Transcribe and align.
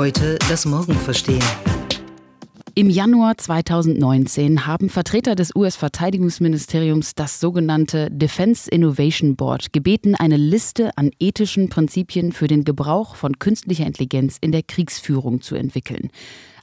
Heute 0.00 0.38
das 0.48 0.64
Morgen 0.64 0.94
verstehen. 0.94 1.44
Im 2.74 2.88
Januar 2.88 3.36
2019 3.36 4.66
haben 4.66 4.88
Vertreter 4.88 5.34
des 5.34 5.54
US-Verteidigungsministeriums 5.54 7.14
das 7.14 7.38
sogenannte 7.38 8.10
Defense 8.10 8.70
Innovation 8.70 9.36
Board 9.36 9.74
gebeten, 9.74 10.14
eine 10.14 10.38
Liste 10.38 10.96
an 10.96 11.10
ethischen 11.20 11.68
Prinzipien 11.68 12.32
für 12.32 12.46
den 12.46 12.64
Gebrauch 12.64 13.14
von 13.14 13.38
künstlicher 13.38 13.84
Intelligenz 13.84 14.38
in 14.40 14.52
der 14.52 14.62
Kriegsführung 14.62 15.42
zu 15.42 15.54
entwickeln. 15.54 16.08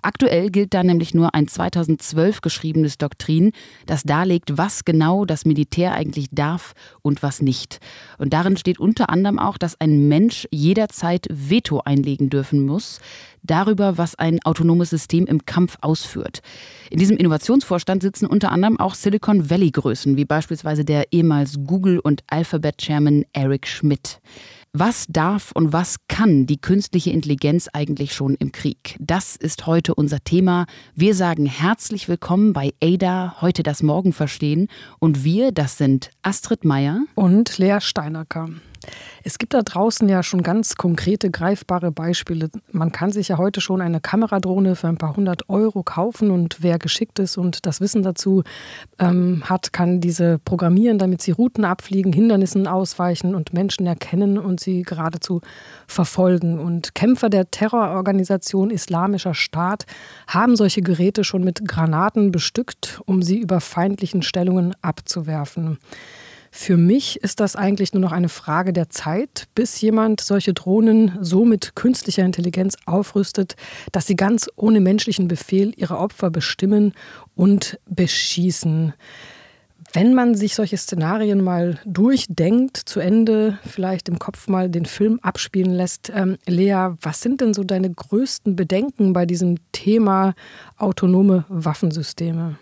Aktuell 0.02 0.50
gilt 0.50 0.74
da 0.74 0.84
nämlich 0.84 1.14
nur 1.14 1.34
ein 1.34 1.48
2012 1.48 2.42
geschriebenes 2.42 2.98
Doktrin, 2.98 3.52
das 3.86 4.04
darlegt, 4.04 4.58
was 4.58 4.86
genau 4.86 5.26
das 5.26 5.46
Militär 5.46 5.94
eigentlich 5.94 6.28
darf 6.32 6.74
und 7.02 7.24
was 7.24 7.42
nicht. 7.42 7.80
Und 8.18 8.34
darin 8.34 8.58
steht 8.58 8.80
unter 8.80 9.10
anderem 9.10 9.40
auch, 9.40 9.58
dass 9.58 9.80
ein 9.80 10.08
Mensch 10.08 10.48
jederzeit 10.52 11.28
Veto 11.30 11.82
einlegen 11.84 12.30
dürfen 12.30 12.66
muss, 12.66 13.00
darüber, 13.44 13.98
was 13.98 14.16
ein 14.16 14.40
autonomes 14.44 14.90
System 14.90 15.26
im 15.26 15.46
Kampf 15.46 15.78
ausführt. 15.82 16.42
In 16.90 17.00
diesem 17.00 17.18
Innovationsvorstand 17.18 18.02
sitzen 18.02 18.28
unter 18.28 18.52
anderem 18.52 18.80
auch 18.80 18.94
Silicon 18.94 19.50
Valley-Größen, 19.50 20.18
wie 20.18 20.26
beispielsweise 20.26 20.86
der 20.86 21.12
ehemals 21.12 21.58
Google- 21.66 22.00
und 22.00 22.24
Alphabet-Chairman 22.28 23.26
Eric 23.34 23.68
Schmidt. 23.68 24.20
Was 24.74 25.06
darf 25.08 25.52
und 25.54 25.74
was 25.74 25.96
kann 26.08 26.46
die 26.46 26.60
künstliche 26.60 27.10
Intelligenz 27.12 27.70
eigentlich 27.72 28.14
schon 28.14 28.36
im 28.36 28.52
Krieg? 28.52 28.98
Das 29.00 29.36
ist 29.36 29.66
heute 29.66 29.96
unser 29.96 30.24
Thema. 30.24 30.66
Wir 30.94 31.16
sagen 31.16 31.46
herzlich 31.46 32.10
willkommen 32.10 32.54
bei 32.54 32.74
ADA, 32.84 33.38
heute 33.42 33.64
das 33.64 33.82
Morgen 33.82 34.14
verstehen. 34.14 34.68
Und 35.00 35.24
wir, 35.24 35.52
das 35.52 35.78
sind 35.78 36.12
Astrid 36.22 36.66
Meyer 36.66 37.00
und 37.16 37.58
Lea 37.58 37.78
Steinerker. 37.80 38.50
Es 39.24 39.38
gibt 39.38 39.54
da 39.54 39.62
draußen 39.62 40.08
ja 40.08 40.24
schon 40.24 40.44
ganz 40.44 40.76
konkrete, 40.76 41.30
greifbare 41.30 41.92
Beispiele. 41.92 42.50
Man 42.72 42.92
kann 42.92 43.12
sich 43.12 43.28
ja 43.28 43.38
heute 43.38 43.62
schon 43.62 43.82
eine 43.82 44.00
Kameradrohne 44.00 44.76
für 44.76 44.88
ein 44.88 44.98
paar 44.98 45.16
hundert 45.16 45.50
Euro 45.50 45.84
kaufen 45.84 46.32
und 46.32 46.58
wer 46.62 46.80
geschickt 46.80 47.20
ist 47.20 47.38
und 47.38 47.66
das 47.66 47.82
Wissen 47.82 48.04
dazu 48.04 48.44
ähm, 49.00 49.44
hat, 49.46 49.74
kann 49.74 50.00
diese 50.00 50.40
programmieren, 50.40 50.98
damit 50.98 51.22
sie 51.22 51.32
Routen 51.32 51.66
abfliegen, 51.66 52.14
Hindernissen 52.14 52.68
ausweichen 52.68 53.36
und 53.36 53.54
Menschen 53.54 53.86
erkennen 53.86 54.38
und 54.38 54.60
sie 54.60 54.84
geradezu 54.84 55.42
verfolgen. 55.88 56.60
Und 56.60 56.96
Kämpfer 56.96 57.30
der 57.30 57.52
Terrororganisation 57.52 58.70
Islamischer 58.70 59.34
Staat 59.34 59.86
haben 60.28 60.56
solche 60.56 60.82
Geräte 60.82 61.24
schon 61.24 61.44
mit 61.44 61.68
Granaten 61.68 62.32
bestückt, 62.32 63.02
um 63.06 63.22
sie 63.22 63.40
über 63.40 63.62
feindlichen 63.62 64.22
Stellungen 64.22 64.76
abzuwerfen. 64.82 65.78
Für 66.60 66.76
mich 66.76 67.22
ist 67.22 67.40
das 67.40 67.56
eigentlich 67.56 67.94
nur 67.94 68.02
noch 68.02 68.12
eine 68.12 68.30
Frage 68.30 68.74
der 68.74 68.90
Zeit, 68.90 69.48
bis 69.54 69.80
jemand 69.80 70.22
solche 70.22 70.56
Drohnen 70.56 71.12
so 71.22 71.46
mit 71.46 71.76
künstlicher 71.76 72.26
Intelligenz 72.26 72.76
aufrüstet, 72.88 73.56
dass 73.92 74.08
sie 74.08 74.16
ganz 74.16 74.50
ohne 74.56 74.82
menschlichen 74.82 75.28
Befehl 75.28 75.72
ihre 75.78 76.00
Opfer 76.00 76.32
bestimmen 76.32 76.94
und 77.36 77.80
beschießen. 77.86 78.94
Wenn 79.94 80.16
man 80.16 80.34
sich 80.34 80.56
solche 80.56 80.78
Szenarien 80.78 81.44
mal 81.44 81.80
durchdenkt, 81.86 82.76
zu 82.76 83.00
Ende 83.00 83.60
vielleicht 83.66 84.10
im 84.10 84.18
Kopf 84.18 84.48
mal 84.48 84.68
den 84.68 84.86
Film 84.86 85.20
abspielen 85.22 85.74
lässt, 85.74 86.12
ähm, 86.14 86.38
Lea, 86.48 86.90
was 87.02 87.22
sind 87.22 87.40
denn 87.40 87.54
so 87.54 87.64
deine 87.64 87.92
größten 87.92 88.56
Bedenken 88.56 89.14
bei 89.14 89.28
diesem 89.28 89.58
Thema 89.74 90.34
autonome 90.78 91.46
Waffensysteme? 91.50 92.58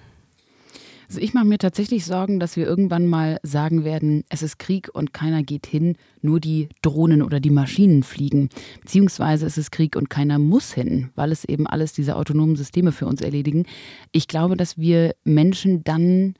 Also 1.07 1.19
ich 1.19 1.33
mache 1.33 1.45
mir 1.45 1.57
tatsächlich 1.57 2.05
Sorgen, 2.05 2.39
dass 2.39 2.55
wir 2.55 2.65
irgendwann 2.65 3.07
mal 3.07 3.39
sagen 3.43 3.83
werden, 3.83 4.23
es 4.29 4.41
ist 4.41 4.59
Krieg 4.59 4.89
und 4.93 5.13
keiner 5.13 5.43
geht 5.43 5.65
hin, 5.65 5.95
nur 6.21 6.39
die 6.39 6.69
Drohnen 6.81 7.21
oder 7.21 7.39
die 7.39 7.49
Maschinen 7.49 8.03
fliegen. 8.03 8.49
Beziehungsweise 8.81 9.45
es 9.45 9.57
ist 9.57 9.71
Krieg 9.71 9.95
und 9.95 10.09
keiner 10.09 10.39
muss 10.39 10.73
hin, 10.73 11.09
weil 11.15 11.31
es 11.31 11.45
eben 11.45 11.67
alles 11.67 11.93
diese 11.93 12.15
autonomen 12.15 12.55
Systeme 12.55 12.91
für 12.91 13.05
uns 13.05 13.21
erledigen. 13.21 13.65
Ich 14.11 14.27
glaube, 14.27 14.57
dass 14.57 14.77
wir 14.77 15.15
Menschen 15.23 15.83
dann 15.83 16.35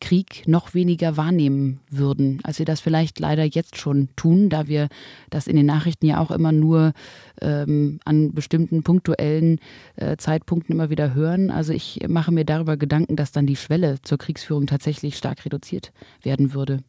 Krieg 0.00 0.46
noch 0.46 0.74
weniger 0.74 1.16
wahrnehmen 1.16 1.80
würden, 1.90 2.40
als 2.42 2.58
wir 2.58 2.66
das 2.66 2.80
vielleicht 2.80 3.20
leider 3.20 3.44
jetzt 3.44 3.76
schon 3.76 4.08
tun, 4.16 4.48
da 4.48 4.66
wir 4.66 4.88
das 5.28 5.46
in 5.46 5.56
den 5.56 5.66
Nachrichten 5.66 6.06
ja 6.06 6.20
auch 6.20 6.30
immer 6.30 6.52
nur 6.52 6.92
ähm, 7.40 8.00
an 8.04 8.32
bestimmten 8.32 8.82
punktuellen 8.82 9.60
äh, 9.96 10.16
Zeitpunkten 10.16 10.74
immer 10.74 10.90
wieder 10.90 11.14
hören. 11.14 11.50
Also 11.50 11.72
ich 11.72 12.00
mache 12.08 12.32
mir 12.32 12.44
darüber 12.44 12.76
Gedanken, 12.76 13.16
dass 13.16 13.32
dann 13.32 13.46
die 13.46 13.56
Schwelle 13.56 14.00
zur 14.02 14.18
Kriegsführung 14.18 14.66
tatsächlich 14.66 15.16
stark 15.16 15.44
reduziert 15.44 15.92
werden 16.22 16.54
würde. 16.54 16.80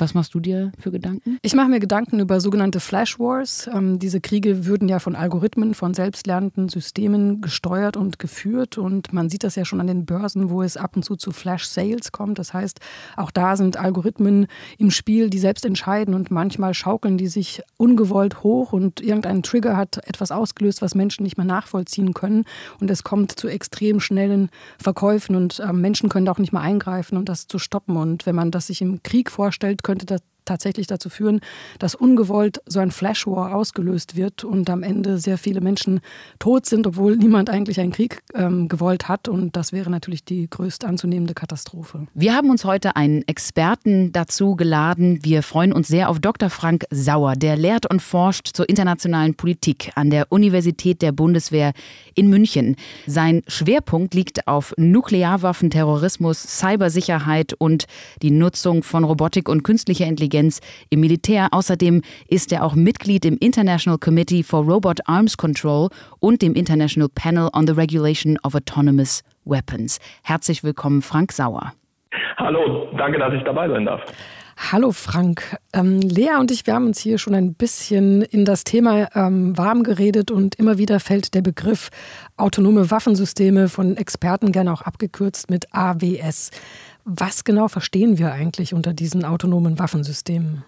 Was 0.00 0.14
machst 0.14 0.32
du 0.32 0.38
dir 0.38 0.70
für 0.78 0.92
Gedanken? 0.92 1.38
Ich 1.42 1.54
mache 1.56 1.68
mir 1.68 1.80
Gedanken 1.80 2.20
über 2.20 2.40
sogenannte 2.40 2.78
Flash 2.78 3.18
Wars. 3.18 3.68
Ähm, 3.74 3.98
diese 3.98 4.20
Kriege 4.20 4.64
würden 4.64 4.88
ja 4.88 5.00
von 5.00 5.16
Algorithmen, 5.16 5.74
von 5.74 5.92
selbstlernenden 5.92 6.68
Systemen 6.68 7.40
gesteuert 7.40 7.96
und 7.96 8.20
geführt. 8.20 8.78
Und 8.78 9.12
man 9.12 9.28
sieht 9.28 9.42
das 9.42 9.56
ja 9.56 9.64
schon 9.64 9.80
an 9.80 9.88
den 9.88 10.06
Börsen, 10.06 10.50
wo 10.50 10.62
es 10.62 10.76
ab 10.76 10.94
und 10.94 11.02
zu 11.02 11.16
zu 11.16 11.32
Flash 11.32 11.64
Sales 11.64 12.12
kommt. 12.12 12.38
Das 12.38 12.54
heißt, 12.54 12.78
auch 13.16 13.32
da 13.32 13.56
sind 13.56 13.76
Algorithmen 13.76 14.46
im 14.78 14.92
Spiel, 14.92 15.30
die 15.30 15.40
selbst 15.40 15.64
entscheiden. 15.64 16.14
Und 16.14 16.30
manchmal 16.30 16.74
schaukeln 16.74 17.18
die 17.18 17.26
sich 17.26 17.62
ungewollt 17.76 18.44
hoch 18.44 18.72
und 18.72 19.00
irgendein 19.00 19.42
Trigger 19.42 19.76
hat 19.76 19.98
etwas 20.06 20.30
ausgelöst, 20.30 20.80
was 20.80 20.94
Menschen 20.94 21.24
nicht 21.24 21.38
mehr 21.38 21.46
nachvollziehen 21.46 22.14
können. 22.14 22.44
Und 22.80 22.88
es 22.88 23.02
kommt 23.02 23.32
zu 23.32 23.48
extrem 23.48 23.98
schnellen 23.98 24.50
Verkäufen 24.78 25.34
und 25.34 25.58
äh, 25.58 25.72
Menschen 25.72 26.08
können 26.08 26.26
da 26.26 26.32
auch 26.32 26.38
nicht 26.38 26.52
mehr 26.52 26.62
eingreifen 26.62 27.18
und 27.18 27.28
das 27.28 27.48
zu 27.48 27.58
stoppen. 27.58 27.96
Und 27.96 28.26
wenn 28.26 28.36
man 28.36 28.52
das 28.52 28.68
sich 28.68 28.80
im 28.80 29.02
Krieg 29.02 29.30
vorstellt, 29.32 29.82
könnte 29.88 30.04
das 30.04 30.20
tatsächlich 30.48 30.86
dazu 30.86 31.08
führen, 31.10 31.40
dass 31.78 31.94
ungewollt 31.94 32.60
so 32.66 32.80
ein 32.80 32.90
Flash 32.90 33.26
War 33.26 33.54
ausgelöst 33.54 34.16
wird 34.16 34.44
und 34.44 34.70
am 34.70 34.82
Ende 34.82 35.18
sehr 35.18 35.38
viele 35.38 35.60
Menschen 35.60 36.00
tot 36.38 36.66
sind, 36.66 36.86
obwohl 36.86 37.16
niemand 37.16 37.50
eigentlich 37.50 37.80
einen 37.80 37.92
Krieg 37.92 38.22
ähm, 38.34 38.68
gewollt 38.68 39.08
hat. 39.08 39.28
Und 39.28 39.56
das 39.56 39.72
wäre 39.72 39.90
natürlich 39.90 40.24
die 40.24 40.48
größt 40.48 40.84
anzunehmende 40.84 41.34
Katastrophe. 41.34 42.06
Wir 42.14 42.34
haben 42.34 42.50
uns 42.50 42.64
heute 42.64 42.96
einen 42.96 43.26
Experten 43.28 44.12
dazu 44.12 44.56
geladen. 44.56 45.20
Wir 45.22 45.42
freuen 45.42 45.72
uns 45.72 45.88
sehr 45.88 46.08
auf 46.08 46.18
Dr. 46.20 46.50
Frank 46.50 46.84
Sauer, 46.90 47.34
der 47.34 47.56
lehrt 47.56 47.90
und 47.90 48.00
forscht 48.00 48.48
zur 48.48 48.68
internationalen 48.68 49.34
Politik 49.34 49.92
an 49.94 50.10
der 50.10 50.30
Universität 50.30 51.02
der 51.02 51.12
Bundeswehr 51.12 51.72
in 52.14 52.28
München. 52.28 52.76
Sein 53.06 53.42
Schwerpunkt 53.46 54.14
liegt 54.14 54.48
auf 54.48 54.74
Nuklearwaffen, 54.76 55.70
Terrorismus, 55.70 56.42
Cybersicherheit 56.42 57.52
und 57.52 57.84
die 58.22 58.30
Nutzung 58.30 58.82
von 58.82 59.04
Robotik 59.04 59.48
und 59.48 59.62
künstlicher 59.62 60.06
Intelligenz 60.06 60.37
Intelligenz 60.38 60.60
im 60.90 61.00
Militär. 61.00 61.48
Außerdem 61.52 62.02
ist 62.28 62.52
er 62.52 62.64
auch 62.64 62.74
Mitglied 62.74 63.24
im 63.24 63.36
International 63.38 63.98
Committee 63.98 64.42
for 64.42 64.64
Robot 64.64 65.00
Arms 65.06 65.36
Control 65.36 65.88
und 66.20 66.42
dem 66.42 66.54
International 66.54 67.08
Panel 67.08 67.48
on 67.52 67.66
the 67.66 67.72
Regulation 67.72 68.38
of 68.44 68.54
Autonomous 68.54 69.22
Weapons. 69.44 69.98
Herzlich 70.22 70.62
willkommen, 70.62 71.02
Frank 71.02 71.32
Sauer. 71.32 71.72
Hallo, 72.36 72.88
danke, 72.96 73.18
dass 73.18 73.34
ich 73.34 73.42
dabei 73.44 73.68
sein 73.68 73.84
darf. 73.84 74.00
Hallo 74.72 74.90
Frank. 74.90 75.56
Ähm, 75.72 76.00
Lea 76.00 76.34
und 76.40 76.50
ich, 76.50 76.66
wir 76.66 76.74
haben 76.74 76.86
uns 76.86 76.98
hier 76.98 77.18
schon 77.18 77.34
ein 77.34 77.54
bisschen 77.54 78.22
in 78.22 78.44
das 78.44 78.64
Thema 78.64 79.06
ähm, 79.14 79.56
warm 79.56 79.84
geredet 79.84 80.32
und 80.32 80.56
immer 80.56 80.78
wieder 80.78 80.98
fällt 80.98 81.34
der 81.34 81.42
Begriff 81.42 81.90
autonome 82.36 82.90
Waffensysteme 82.90 83.68
von 83.68 83.96
Experten 83.96 84.50
gerne 84.50 84.72
auch 84.72 84.82
abgekürzt 84.82 85.48
mit 85.48 85.72
AWS. 85.72 86.50
Was 87.10 87.42
genau 87.42 87.68
verstehen 87.68 88.18
wir 88.18 88.32
eigentlich 88.34 88.74
unter 88.74 88.92
diesen 88.92 89.24
autonomen 89.24 89.78
Waffensystemen? 89.78 90.62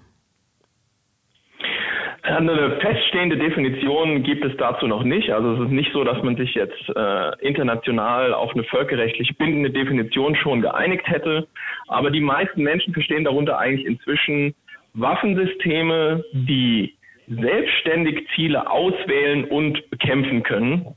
Eine 2.23 2.79
feststehende 2.81 3.37
Definition 3.37 4.23
gibt 4.23 4.43
es 4.47 4.57
dazu 4.57 4.87
noch 4.87 5.05
nicht. 5.05 5.31
Also 5.31 5.53
es 5.53 5.61
ist 5.67 5.71
nicht 5.71 5.93
so, 5.93 6.03
dass 6.03 6.23
man 6.23 6.37
sich 6.37 6.55
jetzt 6.55 6.89
äh, 6.97 7.47
international 7.47 8.33
auf 8.33 8.55
eine 8.55 8.65
völkerrechtlich 8.65 9.37
bindende 9.37 9.71
Definition 9.71 10.35
schon 10.35 10.63
geeinigt 10.63 11.07
hätte. 11.09 11.47
Aber 11.89 12.11
die 12.11 12.23
meisten 12.23 12.63
Menschen 12.63 12.95
verstehen 12.95 13.25
darunter 13.25 13.59
eigentlich 13.59 13.85
inzwischen 13.85 14.55
Waffensysteme, 14.95 16.25
die 16.33 16.95
selbstständig 17.29 18.27
Ziele 18.35 18.71
auswählen 18.71 19.45
und 19.45 19.91
bekämpfen 19.91 20.43
können. 20.43 20.97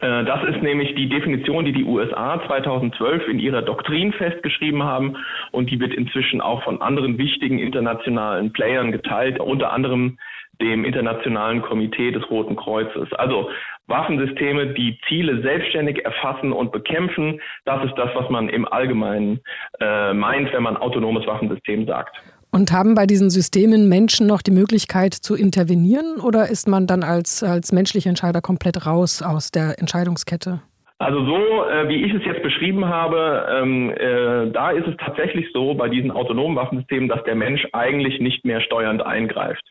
Äh, 0.00 0.24
das 0.24 0.44
ist 0.44 0.62
nämlich 0.62 0.94
die 0.94 1.08
Definition, 1.08 1.64
die 1.64 1.72
die 1.72 1.84
USA 1.84 2.40
2012 2.46 3.28
in 3.28 3.38
ihrer 3.38 3.62
Doktrin 3.62 4.12
festgeschrieben 4.12 4.82
haben 4.82 5.16
und 5.52 5.70
die 5.70 5.80
wird 5.80 5.94
inzwischen 5.94 6.40
auch 6.40 6.62
von 6.64 6.80
anderen 6.80 7.18
wichtigen 7.18 7.58
internationalen 7.58 8.52
Playern 8.52 8.92
geteilt, 8.92 9.40
unter 9.40 9.72
anderem 9.72 10.18
dem 10.60 10.84
Internationalen 10.84 11.62
Komitee 11.62 12.10
des 12.10 12.28
Roten 12.30 12.56
Kreuzes. 12.56 13.12
Also 13.14 13.50
Waffensysteme, 13.88 14.68
die 14.68 14.98
Ziele 15.06 15.42
selbstständig 15.42 16.04
erfassen 16.04 16.52
und 16.52 16.72
bekämpfen, 16.72 17.40
das 17.64 17.84
ist 17.84 17.94
das, 17.96 18.10
was 18.14 18.28
man 18.30 18.48
im 18.48 18.66
Allgemeinen 18.66 19.40
äh, 19.80 20.12
meint, 20.12 20.52
wenn 20.52 20.62
man 20.62 20.76
autonomes 20.76 21.26
Waffensystem 21.26 21.86
sagt. 21.86 22.16
Und 22.56 22.72
haben 22.72 22.94
bei 22.94 23.04
diesen 23.04 23.28
Systemen 23.28 23.86
Menschen 23.86 24.26
noch 24.26 24.40
die 24.40 24.50
Möglichkeit 24.50 25.12
zu 25.12 25.34
intervenieren 25.34 26.18
oder 26.26 26.48
ist 26.48 26.66
man 26.66 26.86
dann 26.86 27.02
als, 27.02 27.42
als 27.42 27.70
menschlicher 27.70 28.08
Entscheider 28.08 28.40
komplett 28.40 28.86
raus 28.86 29.20
aus 29.20 29.50
der 29.50 29.78
Entscheidungskette? 29.78 30.62
Also 30.96 31.22
so, 31.26 31.36
äh, 31.36 31.86
wie 31.90 32.02
ich 32.02 32.14
es 32.14 32.24
jetzt 32.24 32.42
beschrieben 32.42 32.86
habe, 32.86 33.46
ähm, 33.50 33.90
äh, 33.90 34.50
da 34.52 34.70
ist 34.70 34.86
es 34.86 34.96
tatsächlich 34.96 35.52
so 35.52 35.74
bei 35.74 35.90
diesen 35.90 36.10
autonomen 36.10 36.56
Waffensystemen, 36.56 37.10
dass 37.10 37.22
der 37.24 37.34
Mensch 37.34 37.66
eigentlich 37.74 38.20
nicht 38.20 38.46
mehr 38.46 38.62
steuernd 38.62 39.04
eingreift. 39.04 39.62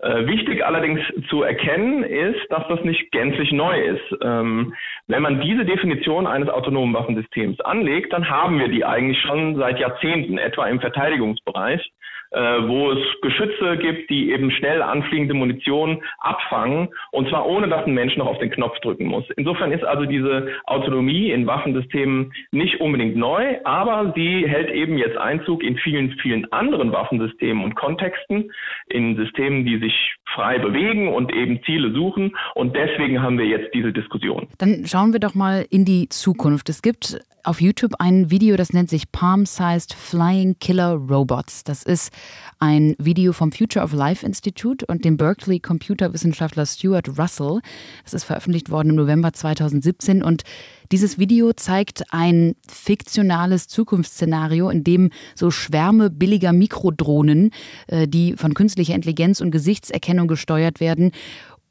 Äh, 0.00 0.26
wichtig 0.26 0.64
allerdings 0.64 1.00
zu 1.28 1.44
erkennen 1.44 2.02
ist, 2.02 2.40
dass 2.50 2.66
das 2.66 2.82
nicht 2.82 3.12
gänzlich 3.12 3.52
neu 3.52 3.80
ist. 3.80 4.18
Ähm, 4.20 4.74
wenn 5.06 5.22
man 5.22 5.40
diese 5.40 5.64
Definition 5.64 6.26
eines 6.26 6.48
autonomen 6.48 6.92
Waffensystems 6.92 7.60
anlegt, 7.60 8.12
dann 8.12 8.28
haben 8.28 8.58
wir 8.58 8.66
die 8.66 8.84
eigentlich 8.84 9.20
schon 9.20 9.54
seit 9.54 9.78
Jahrzehnten, 9.78 10.38
etwa 10.38 10.66
im 10.66 10.80
Verteidigungsbereich 10.80 11.88
äh, 12.30 12.38
wo 12.38 12.92
es 12.92 12.98
Geschütze 13.22 13.76
gibt, 13.78 14.10
die 14.10 14.30
eben 14.30 14.50
schnell 14.50 14.82
anfliegende 14.82 15.34
Munition 15.34 16.02
abfangen 16.18 16.88
und 17.12 17.28
zwar 17.28 17.46
ohne, 17.46 17.68
dass 17.68 17.86
ein 17.86 17.94
Mensch 17.94 18.16
noch 18.16 18.26
auf 18.26 18.38
den 18.38 18.50
Knopf 18.50 18.78
drücken 18.80 19.06
muss. 19.06 19.24
Insofern 19.36 19.72
ist 19.72 19.84
also 19.84 20.04
diese 20.04 20.48
Autonomie 20.64 21.30
in 21.30 21.46
Waffensystemen 21.46 22.32
nicht 22.50 22.80
unbedingt 22.80 23.16
neu, 23.16 23.56
aber 23.64 24.12
sie 24.16 24.46
hält 24.46 24.70
eben 24.70 24.98
jetzt 24.98 25.16
Einzug 25.16 25.62
in 25.62 25.76
vielen, 25.78 26.10
vielen 26.22 26.50
anderen 26.52 26.92
Waffensystemen 26.92 27.64
und 27.64 27.74
Kontexten, 27.74 28.50
in 28.88 29.16
Systemen, 29.16 29.64
die 29.64 29.78
sich 29.78 30.14
frei 30.34 30.58
bewegen 30.58 31.08
und 31.08 31.32
eben 31.34 31.62
Ziele 31.64 31.92
suchen 31.92 32.36
und 32.54 32.74
deswegen 32.76 33.22
haben 33.22 33.38
wir 33.38 33.46
jetzt 33.46 33.72
diese 33.74 33.92
Diskussion. 33.92 34.48
Dann 34.58 34.84
schauen 34.86 35.12
wir 35.12 35.20
doch 35.20 35.34
mal 35.34 35.66
in 35.70 35.84
die 35.84 36.08
Zukunft. 36.08 36.68
Es 36.68 36.82
gibt 36.82 37.18
auf 37.46 37.60
YouTube 37.60 37.92
ein 37.98 38.30
Video, 38.30 38.56
das 38.56 38.72
nennt 38.72 38.90
sich 38.90 39.12
Palm-Sized 39.12 39.94
Flying 39.94 40.56
Killer 40.58 40.94
Robots. 40.94 41.62
Das 41.62 41.84
ist 41.84 42.12
ein 42.58 42.94
Video 42.98 43.32
vom 43.32 43.52
Future 43.52 43.84
of 43.84 43.92
Life 43.92 44.24
Institute 44.24 44.84
und 44.86 45.04
dem 45.04 45.16
Berkeley 45.16 45.60
Computerwissenschaftler 45.60 46.66
Stuart 46.66 47.18
Russell. 47.18 47.60
Das 48.04 48.14
ist 48.14 48.24
veröffentlicht 48.24 48.70
worden 48.70 48.90
im 48.90 48.96
November 48.96 49.32
2017 49.32 50.22
und 50.22 50.42
dieses 50.92 51.18
Video 51.18 51.52
zeigt 51.52 52.04
ein 52.12 52.54
fiktionales 52.68 53.68
Zukunftsszenario, 53.68 54.70
in 54.70 54.84
dem 54.84 55.10
so 55.34 55.50
Schwärme 55.50 56.10
billiger 56.10 56.52
Mikrodrohnen, 56.52 57.50
äh, 57.88 58.06
die 58.06 58.34
von 58.36 58.54
künstlicher 58.54 58.94
Intelligenz 58.94 59.40
und 59.40 59.50
Gesichtserkennung 59.50 60.28
gesteuert 60.28 60.80
werden, 60.80 61.10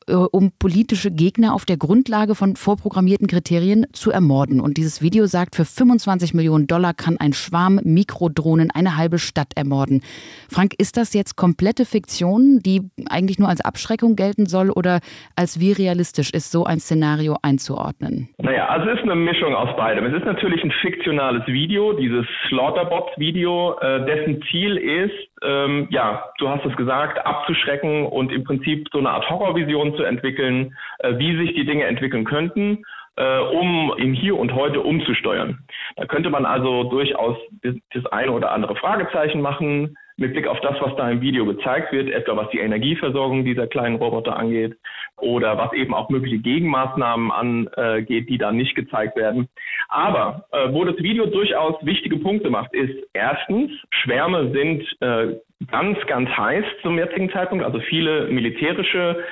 um 0.08 0.52
politische 0.60 1.12
Gegner 1.12 1.54
auf 1.54 1.66
der 1.66 1.78
Grundlage 1.78 2.36
von 2.36 2.56
vorprogrammierten 2.56 3.28
Kriterien 3.28 3.88
zu 3.92 4.12
ermorden. 4.12 4.60
Und 4.60 4.78
dieses 4.78 5.02
Video 5.02 5.26
sagt, 5.26 5.56
für 5.56 5.66
25 5.66 6.34
Millionen 6.34 6.68
Dollar 6.68 6.94
kann 6.94 7.18
ein 7.20 7.34
Schwarm 7.34 7.80
Mikrodrohnen 7.84 8.70
eine 8.72 8.98
halbe 8.98 9.18
Stadt 9.18 9.54
ermorden. 9.56 10.02
Frank, 10.50 10.74
ist 10.78 10.98
das 10.98 11.14
jetzt 11.14 11.36
komplette 11.36 11.86
Fiktion, 11.86 12.60
die 12.60 12.82
eigentlich 13.10 13.40
nur 13.40 13.50
als 13.50 13.62
Abschreckung 13.62 14.16
gelten 14.16 14.46
soll 14.46 14.70
oder 14.70 15.00
als 15.36 15.60
wie 15.60 15.72
realistisch 15.72 16.32
ist 16.32 16.52
so 16.52 16.66
ein 16.66 16.80
Szenario 16.80 17.38
einzuordnen? 17.42 18.30
Naja, 18.38 18.68
also 18.68 18.90
es 18.90 19.00
ist 19.00 19.04
eine 19.04 19.16
Mischung 19.16 19.56
aus 19.56 19.76
beidem. 19.76 20.06
Es 20.06 20.14
ist 20.14 20.26
natürlich 20.26 20.64
ein 20.64 20.72
fiktionales 20.82 21.46
Video, 21.48 21.94
dieses 21.94 22.26
Slaughterbots-Video, 22.50 23.80
äh, 23.80 24.06
dessen 24.06 24.42
Ziel 24.52 24.78
ist, 24.78 25.35
ähm, 25.46 25.88
ja, 25.92 26.26
du 26.38 26.50
hast 26.50 26.66
es 26.66 26.76
gesagt, 26.76 27.26
abzuschrecken 27.26 28.06
und 28.06 28.32
im 28.32 28.44
Prinzip 28.44 28.88
so 28.92 29.00
eine 29.00 29.12
Art 29.12 29.30
Horrorvision 29.30 29.96
zu 29.96 30.04
entwickeln, 30.04 30.76
äh, 31.00 31.18
wie 31.18 31.38
sich 31.38 31.54
die 31.56 31.66
Dinge 31.66 31.86
entwickeln 31.86 32.26
könnten, 32.26 32.84
äh, 33.18 33.40
um 33.40 33.94
im 33.98 34.14
Hier 34.14 34.38
und 34.38 34.54
Heute 34.54 34.82
umzusteuern. 34.82 35.60
Da 35.96 36.06
könnte 36.06 36.30
man 36.30 36.46
also 36.46 36.84
durchaus 36.84 37.38
das, 37.62 38.06
eine 38.08 38.32
oder 38.32 38.52
andere 38.52 38.76
Fragezeichen 38.76 39.42
machen 39.42 39.96
mit 40.18 40.34
Blick 40.34 40.48
auf 40.48 40.60
das, 40.62 40.76
was 40.80 40.96
da 40.96 41.10
im 41.10 41.22
Video 41.22 41.46
gezeigt 41.46 41.92
wird, 41.92 42.10
etwa 42.10 42.38
was 42.38 42.50
die 42.50 42.60
Energieversorgung 42.60 43.44
dieser 43.44 43.68
kleinen 43.68 43.98
Roboter 43.98 44.38
angeht 44.38 44.78
oder 45.18 45.58
was 45.58 45.74
eben 45.74 45.94
auch 45.94 46.10
mögliche 46.10 46.40
Gegenmaßnahmen 46.40 47.32
angeht, 47.32 48.30
die 48.30 48.38
da 48.38 48.52
nicht 48.52 48.76
gezeigt 48.76 49.18
werden. 49.18 49.50
Aber 49.90 50.46
äh, 50.52 50.72
wo 50.72 50.86
das 50.86 50.98
Video 50.98 51.26
durchaus 51.26 51.76
wichtige 51.86 52.18
Punkte 52.18 52.50
macht, 52.50 52.74
ist 52.74 52.96
erstens, 53.14 53.72
Schwärme 53.92 54.52
sind 54.52 54.84
äh, 55.02 55.36
ganz, 55.72 55.98
ganz 56.08 56.30
heiß 56.30 56.66
zum 56.82 56.98
jetzigen 56.98 57.30
Zeitpunkt. 57.32 57.64
Also 57.64 57.80
viele 57.80 58.28
militärische 58.28 59.24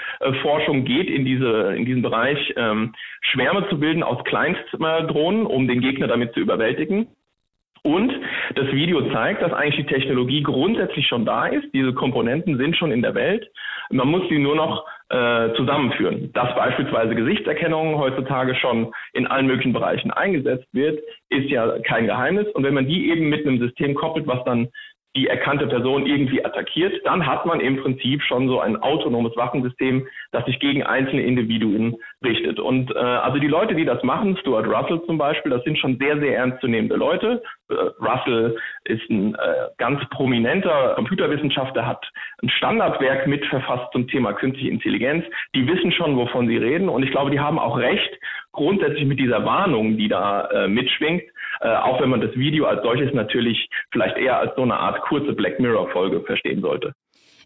Forschung 0.42 0.86
geht 0.86 1.10
in 1.10 1.26
diese 1.26 1.74
in 1.76 1.86
diesen 1.86 2.02
Bereich, 2.02 2.54
ähm, 2.56 2.94
Schwärme 3.22 3.68
zu 3.70 3.80
bilden 3.80 4.04
aus 4.04 4.24
Kleinstdrohnen, 4.24 5.46
um 5.46 5.68
den 5.68 5.82
Gegner 5.82 6.08
damit 6.08 6.34
zu 6.34 6.40
überwältigen. 6.40 7.08
Und 7.86 8.14
das 8.56 8.68
Video 8.72 9.12
zeigt, 9.12 9.42
dass 9.42 9.52
eigentlich 9.52 9.86
die 9.86 9.94
Technologie 9.94 10.42
grundsätzlich 10.42 11.06
schon 11.06 11.26
da 11.26 11.48
ist. 11.48 11.66
Diese 11.74 11.94
Komponenten 11.94 12.58
sind 12.58 12.78
schon 12.78 12.94
in 12.94 13.02
der 13.02 13.14
Welt. 13.14 13.46
Man 13.92 14.08
muss 14.08 14.24
sie 14.30 14.40
nur 14.40 14.56
noch 14.56 14.86
äh, 15.10 15.54
zusammenführen. 15.56 16.32
Dass 16.32 16.56
beispielsweise 16.56 17.14
Gesichtserkennung 17.14 17.98
heutzutage 17.98 18.56
schon 18.56 18.94
in 19.12 19.28
allen 19.28 19.48
möglichen 19.48 19.74
Bereichen 19.74 20.12
eingesetzt 20.12 20.68
wird, 20.72 21.02
ist 21.30 21.50
ja 21.50 21.78
kein 21.80 22.06
Geheimnis. 22.06 22.48
Und 22.54 22.64
wenn 22.64 22.74
man 22.74 22.88
die 22.88 23.10
eben 23.10 23.28
mit 23.28 23.46
einem 23.46 23.60
System 23.60 23.96
koppelt, 23.96 24.28
was 24.28 24.44
dann 24.46 24.70
die 25.16 25.28
erkannte 25.28 25.68
Person 25.68 26.06
irgendwie 26.06 26.44
attackiert, 26.44 26.94
dann 27.06 27.26
hat 27.26 27.46
man 27.46 27.60
im 27.60 27.78
Prinzip 27.78 28.24
schon 28.24 28.48
so 28.48 28.60
ein 28.60 28.78
autonomes 28.78 29.36
Waffensystem, 29.36 30.08
das 30.32 30.46
sich 30.46 30.60
gegen 30.60 30.84
einzelne 30.84 31.22
Individuen 31.22 31.96
richtet. 32.24 32.60
Und 32.60 32.96
äh, 32.96 33.00
also 33.00 33.38
die 33.38 33.48
Leute, 33.48 33.76
die 33.76 33.86
das 33.86 34.02
machen, 34.04 34.38
Stuart 34.38 34.68
Russell 34.68 35.02
zum 35.06 35.20
Beispiel, 35.20 35.52
das 35.52 35.64
sind 35.64 35.78
schon 35.78 35.98
sehr, 36.00 36.20
sehr 36.20 36.38
ernstzunehmende 36.38 36.96
Leute. 36.96 37.44
Äh, 37.70 37.74
Russell 38.00 38.58
ist 38.86 39.08
ein 39.10 39.36
äh, 39.36 39.68
ganz 39.78 40.02
prominenter 40.10 40.94
Computerwissenschaftler, 40.96 41.86
hat 41.86 42.04
ein 42.42 42.50
Standardwerk 42.50 43.28
mitverfasst 43.28 43.92
zum 43.92 44.08
Thema 44.08 44.34
künstliche 44.34 44.70
Intelligenz. 44.70 45.26
Die 45.54 45.68
wissen 45.68 45.92
schon, 45.92 46.18
wovon 46.18 46.48
sie 46.48 46.58
reden. 46.58 46.90
Und 46.90 47.04
ich 47.04 47.12
glaube, 47.12 47.30
die 47.30 47.40
haben 47.40 47.60
auch 47.60 47.78
recht, 47.78 48.20
grundsätzlich 48.52 49.06
mit 49.06 49.20
dieser 49.20 49.46
Warnung, 49.46 49.98
die 49.98 50.08
da 50.08 50.46
äh, 50.50 50.68
mitschwingt, 50.68 51.24
äh, 51.64 51.76
auch 51.78 52.02
wenn 52.02 52.10
man 52.10 52.22
das 52.22 52.36
Video 52.36 52.66
als 52.66 52.84
solches 52.84 53.14
natürlich 53.14 53.70
vielleicht 53.92 54.18
eher 54.18 54.38
als 54.38 54.54
so 54.56 54.64
eine 54.64 54.78
Art 54.78 55.02
kurze 55.02 55.34
Black 55.34 55.60
Mirror-Folge 55.60 56.22
verstehen 56.22 56.62
sollte. 56.62 56.94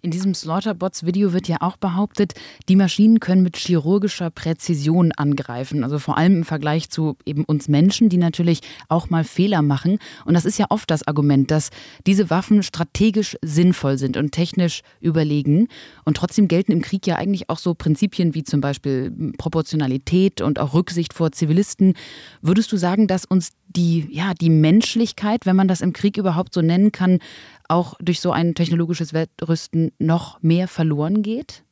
In 0.01 0.11
diesem 0.11 0.33
Slaughterbots-Video 0.33 1.33
wird 1.33 1.47
ja 1.47 1.57
auch 1.61 1.77
behauptet, 1.77 2.33
die 2.69 2.75
Maschinen 2.75 3.19
können 3.19 3.41
mit 3.41 3.57
chirurgischer 3.57 4.29
Präzision 4.29 5.11
angreifen. 5.11 5.83
Also 5.83 5.97
vor 5.97 6.17
allem 6.17 6.37
im 6.37 6.43
Vergleich 6.43 6.89
zu 6.89 7.17
eben 7.25 7.43
uns 7.45 7.67
Menschen, 7.67 8.09
die 8.09 8.17
natürlich 8.17 8.61
auch 8.89 9.09
mal 9.09 9.23
Fehler 9.23 9.61
machen. 9.61 9.97
Und 10.25 10.35
das 10.35 10.45
ist 10.45 10.59
ja 10.59 10.67
oft 10.69 10.91
das 10.91 11.07
Argument, 11.07 11.49
dass 11.49 11.71
diese 12.05 12.29
Waffen 12.29 12.61
strategisch 12.63 13.37
sinnvoll 13.41 13.97
sind 13.97 14.17
und 14.17 14.31
technisch 14.31 14.81
überlegen. 14.99 15.67
Und 16.05 16.17
trotzdem 16.17 16.47
gelten 16.47 16.71
im 16.71 16.81
Krieg 16.81 17.07
ja 17.07 17.15
eigentlich 17.15 17.49
auch 17.49 17.57
so 17.57 17.73
Prinzipien 17.73 18.35
wie 18.35 18.43
zum 18.43 18.61
Beispiel 18.61 19.33
Proportionalität 19.37 20.41
und 20.41 20.59
auch 20.59 20.73
Rücksicht 20.73 21.13
vor 21.13 21.31
Zivilisten. 21.31 21.95
Würdest 22.41 22.71
du 22.71 22.77
sagen, 22.77 23.07
dass 23.07 23.25
uns 23.25 23.51
die, 23.77 24.07
ja, 24.11 24.33
die 24.39 24.49
Menschlichkeit, 24.49 25.45
wenn 25.45 25.55
man 25.55 25.67
das 25.67 25.81
im 25.81 25.93
Krieg 25.93 26.17
überhaupt 26.17 26.53
so 26.53 26.61
nennen 26.61 26.91
kann, 26.91 27.19
auch 27.69 27.93
durch 28.01 28.19
so 28.19 28.31
ein 28.31 28.55
technologisches 28.55 29.13
Wettrüsten 29.13 29.91
noch 29.99 30.41
mehr 30.41 30.67
verloren 30.67 31.21
geht? 31.21 31.63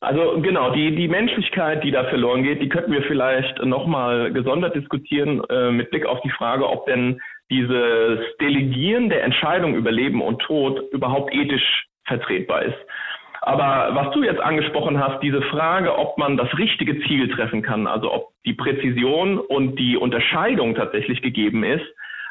Also 0.00 0.40
genau, 0.42 0.72
die, 0.72 0.96
die 0.96 1.06
Menschlichkeit, 1.06 1.84
die 1.84 1.92
da 1.92 2.04
verloren 2.04 2.42
geht, 2.42 2.60
die 2.60 2.68
könnten 2.68 2.90
wir 2.90 3.02
vielleicht 3.04 3.64
nochmal 3.64 4.32
gesondert 4.32 4.74
diskutieren 4.74 5.42
äh, 5.48 5.70
mit 5.70 5.90
Blick 5.90 6.06
auf 6.06 6.20
die 6.22 6.30
Frage, 6.30 6.68
ob 6.68 6.86
denn 6.86 7.20
dieses 7.50 8.18
Delegieren 8.40 9.10
der 9.10 9.22
Entscheidung 9.22 9.76
über 9.76 9.92
Leben 9.92 10.20
und 10.20 10.40
Tod 10.42 10.80
überhaupt 10.90 11.32
ethisch 11.32 11.86
vertretbar 12.06 12.62
ist. 12.62 12.78
Aber 13.44 13.92
was 13.92 14.14
du 14.14 14.22
jetzt 14.22 14.40
angesprochen 14.40 15.00
hast, 15.00 15.20
diese 15.20 15.42
Frage, 15.42 15.98
ob 15.98 16.16
man 16.16 16.36
das 16.36 16.56
richtige 16.56 17.00
Ziel 17.02 17.28
treffen 17.28 17.60
kann, 17.60 17.88
also 17.88 18.12
ob 18.12 18.28
die 18.46 18.52
Präzision 18.52 19.38
und 19.38 19.76
die 19.80 19.96
Unterscheidung 19.96 20.76
tatsächlich 20.76 21.20
gegeben 21.22 21.64
ist, 21.64 21.84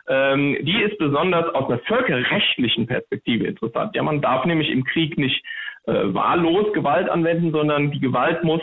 ähm, 0.08 0.58
die 0.62 0.82
ist 0.82 0.98
besonders 1.00 1.54
aus 1.54 1.70
einer 1.70 1.80
völkerrechtlichen 1.80 2.88
Perspektive 2.88 3.46
interessant. 3.46 3.94
Ja, 3.94 4.04
man 4.04 4.22
darf 4.22 4.46
nämlich 4.46 4.70
im 4.70 4.86
Krieg 4.86 5.18
nicht 5.18 5.44
äh, 5.86 5.92
wahllos 5.92 6.72
Gewalt 6.72 7.10
anwenden, 7.10 7.52
sondern 7.52 7.92
die 7.92 8.00
Gewalt 8.00 8.46
muss 8.46 8.62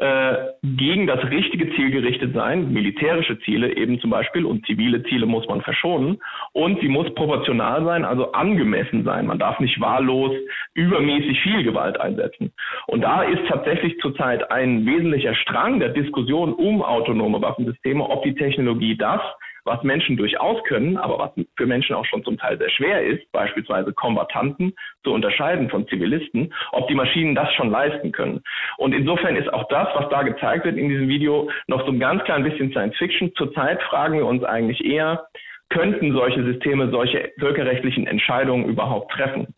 gegen 0.00 1.08
das 1.08 1.24
richtige 1.24 1.74
Ziel 1.74 1.90
gerichtet 1.90 2.32
sein, 2.32 2.72
militärische 2.72 3.38
Ziele 3.40 3.76
eben 3.76 3.98
zum 4.00 4.10
Beispiel 4.10 4.44
und 4.44 4.64
zivile 4.64 5.02
Ziele 5.04 5.26
muss 5.26 5.48
man 5.48 5.60
verschonen 5.60 6.20
und 6.52 6.80
sie 6.80 6.88
muss 6.88 7.12
proportional 7.14 7.84
sein, 7.84 8.04
also 8.04 8.30
angemessen 8.30 9.02
sein. 9.02 9.26
Man 9.26 9.40
darf 9.40 9.58
nicht 9.58 9.80
wahllos 9.80 10.32
übermäßig 10.74 11.40
viel 11.40 11.64
Gewalt 11.64 12.00
einsetzen. 12.00 12.52
Und 12.86 13.00
da 13.00 13.22
ist 13.24 13.40
tatsächlich 13.48 13.98
zurzeit 13.98 14.48
ein 14.52 14.86
wesentlicher 14.86 15.34
Strang 15.34 15.80
der 15.80 15.88
Diskussion 15.88 16.52
um 16.52 16.80
autonome 16.80 17.42
Waffensysteme, 17.42 18.08
ob 18.08 18.22
die 18.22 18.34
Technologie 18.34 18.96
das 18.96 19.20
was 19.68 19.82
Menschen 19.82 20.16
durchaus 20.16 20.62
können, 20.64 20.96
aber 20.96 21.18
was 21.18 21.46
für 21.56 21.66
Menschen 21.66 21.94
auch 21.94 22.04
schon 22.04 22.24
zum 22.24 22.38
Teil 22.38 22.58
sehr 22.58 22.70
schwer 22.70 23.04
ist, 23.04 23.30
beispielsweise 23.32 23.92
Kombattanten 23.92 24.74
zu 25.04 25.12
unterscheiden 25.12 25.70
von 25.70 25.86
Zivilisten, 25.86 26.52
ob 26.72 26.88
die 26.88 26.94
Maschinen 26.94 27.34
das 27.34 27.52
schon 27.54 27.70
leisten 27.70 28.10
können. 28.12 28.42
Und 28.78 28.92
insofern 28.92 29.36
ist 29.36 29.52
auch 29.52 29.68
das, 29.68 29.88
was 29.94 30.08
da 30.08 30.22
gezeigt 30.22 30.64
wird 30.64 30.76
in 30.76 30.88
diesem 30.88 31.08
Video, 31.08 31.50
noch 31.66 31.84
so 31.84 31.92
ein 31.92 32.00
ganz 32.00 32.24
klein 32.24 32.42
bisschen 32.42 32.70
Science 32.70 32.96
Fiction. 32.96 33.32
Zurzeit 33.36 33.82
fragen 33.82 34.18
wir 34.18 34.26
uns 34.26 34.42
eigentlich 34.42 34.84
eher, 34.84 35.28
könnten 35.68 36.12
solche 36.12 36.42
Systeme 36.44 36.90
solche 36.90 37.30
völkerrechtlichen 37.38 38.06
Entscheidungen 38.06 38.64
überhaupt 38.64 39.12
treffen? 39.12 39.54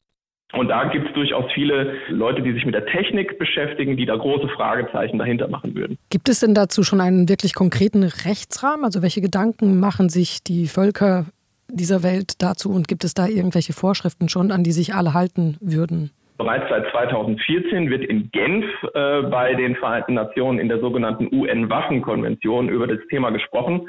Und 0.52 0.68
da 0.68 0.84
gibt 0.84 1.08
es 1.08 1.14
durchaus 1.14 1.44
viele 1.52 1.94
Leute, 2.08 2.42
die 2.42 2.52
sich 2.52 2.64
mit 2.64 2.74
der 2.74 2.86
Technik 2.86 3.38
beschäftigen, 3.38 3.96
die 3.96 4.06
da 4.06 4.16
große 4.16 4.48
Fragezeichen 4.48 5.18
dahinter 5.18 5.48
machen 5.48 5.74
würden. 5.76 5.96
Gibt 6.10 6.28
es 6.28 6.40
denn 6.40 6.54
dazu 6.54 6.82
schon 6.82 7.00
einen 7.00 7.28
wirklich 7.28 7.54
konkreten 7.54 8.02
Rechtsrahmen? 8.02 8.84
Also 8.84 9.02
welche 9.02 9.20
Gedanken 9.20 9.78
machen 9.78 10.08
sich 10.08 10.42
die 10.42 10.66
Völker 10.66 11.26
dieser 11.68 12.02
Welt 12.02 12.42
dazu 12.42 12.70
und 12.70 12.88
gibt 12.88 13.04
es 13.04 13.14
da 13.14 13.26
irgendwelche 13.26 13.72
Vorschriften 13.72 14.28
schon, 14.28 14.50
an 14.50 14.64
die 14.64 14.72
sich 14.72 14.94
alle 14.94 15.14
halten 15.14 15.56
würden? 15.60 16.10
Bereits 16.36 16.68
seit 16.70 16.90
2014 16.90 17.90
wird 17.90 18.02
in 18.02 18.30
Genf 18.32 18.64
äh, 18.94 19.22
bei 19.22 19.54
den 19.54 19.76
Vereinten 19.76 20.14
Nationen 20.14 20.58
in 20.58 20.68
der 20.68 20.80
sogenannten 20.80 21.28
UN-Waffenkonvention 21.32 22.70
über 22.70 22.86
das 22.86 22.98
Thema 23.10 23.30
gesprochen. 23.30 23.88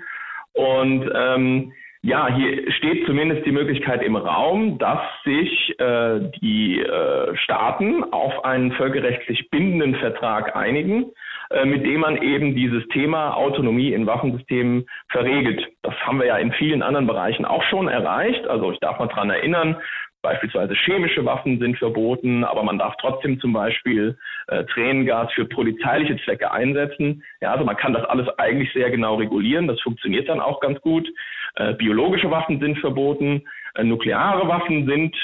Und 0.54 1.10
ähm, 1.16 1.72
ja, 2.04 2.34
hier 2.34 2.72
steht 2.72 3.06
zumindest 3.06 3.46
die 3.46 3.52
Möglichkeit 3.52 4.02
im 4.02 4.16
Raum, 4.16 4.80
dass 4.80 5.02
sich 5.24 5.80
äh, 5.80 6.32
die 6.42 6.80
äh, 6.80 7.36
Staaten 7.38 8.04
auf 8.12 8.44
einen 8.44 8.72
völkerrechtlich 8.72 9.52
bindenden 9.52 9.94
Vertrag 9.96 10.56
einigen, 10.56 11.12
äh, 11.52 11.64
mit 11.64 11.86
dem 11.86 12.00
man 12.00 12.20
eben 12.20 12.56
dieses 12.56 12.88
Thema 12.88 13.36
Autonomie 13.36 13.94
in 13.94 14.08
Waffensystemen 14.08 14.88
verregelt. 15.10 15.68
Das 15.84 15.94
haben 16.02 16.18
wir 16.18 16.26
ja 16.26 16.38
in 16.38 16.52
vielen 16.54 16.82
anderen 16.82 17.06
Bereichen 17.06 17.46
auch 17.46 17.64
schon 17.66 17.88
erreicht. 17.88 18.48
Also 18.48 18.72
ich 18.72 18.80
darf 18.80 18.98
mal 18.98 19.06
dran 19.06 19.30
erinnern, 19.30 19.78
Beispielsweise 20.22 20.76
chemische 20.76 21.26
Waffen 21.26 21.60
sind 21.60 21.78
verboten, 21.78 22.44
aber 22.44 22.62
man 22.62 22.78
darf 22.78 22.96
trotzdem 23.02 23.40
zum 23.40 23.54
Beispiel 23.54 24.18
äh, 24.48 24.64
Tränengas 24.66 25.32
für 25.34 25.46
polizeiliche 25.46 26.18
Zwecke 26.24 26.52
einsetzen. 26.52 27.24
Ja, 27.42 27.54
also 27.54 27.66
man 27.66 27.76
kann 27.76 27.94
das 27.94 28.06
alles 28.06 28.28
eigentlich 28.38 28.72
sehr 28.74 28.92
genau 28.92 29.16
regulieren. 29.16 29.68
Das 29.68 29.82
funktioniert 29.82 30.30
dann 30.30 30.40
auch 30.40 30.60
ganz 30.60 30.80
gut. 30.82 31.08
Äh, 31.56 31.74
biologische 31.74 32.30
Waffen 32.30 32.60
sind 32.60 32.78
verboten. 32.78 33.44
Äh, 33.74 33.84
nukleare 33.84 34.48
Waffen 34.48 34.86
sind 34.86 35.16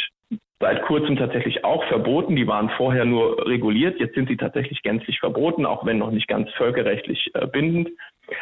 seit 0.59 0.81
kurzem 0.83 1.15
tatsächlich 1.15 1.63
auch 1.63 1.83
verboten. 1.85 2.35
Die 2.35 2.47
waren 2.47 2.69
vorher 2.71 3.05
nur 3.05 3.47
reguliert. 3.47 3.99
Jetzt 3.99 4.15
sind 4.15 4.27
sie 4.27 4.37
tatsächlich 4.37 4.81
gänzlich 4.81 5.19
verboten, 5.19 5.65
auch 5.65 5.85
wenn 5.85 5.99
noch 5.99 6.11
nicht 6.11 6.27
ganz 6.27 6.49
völkerrechtlich 6.53 7.29
äh, 7.35 7.45
bindend. 7.45 7.89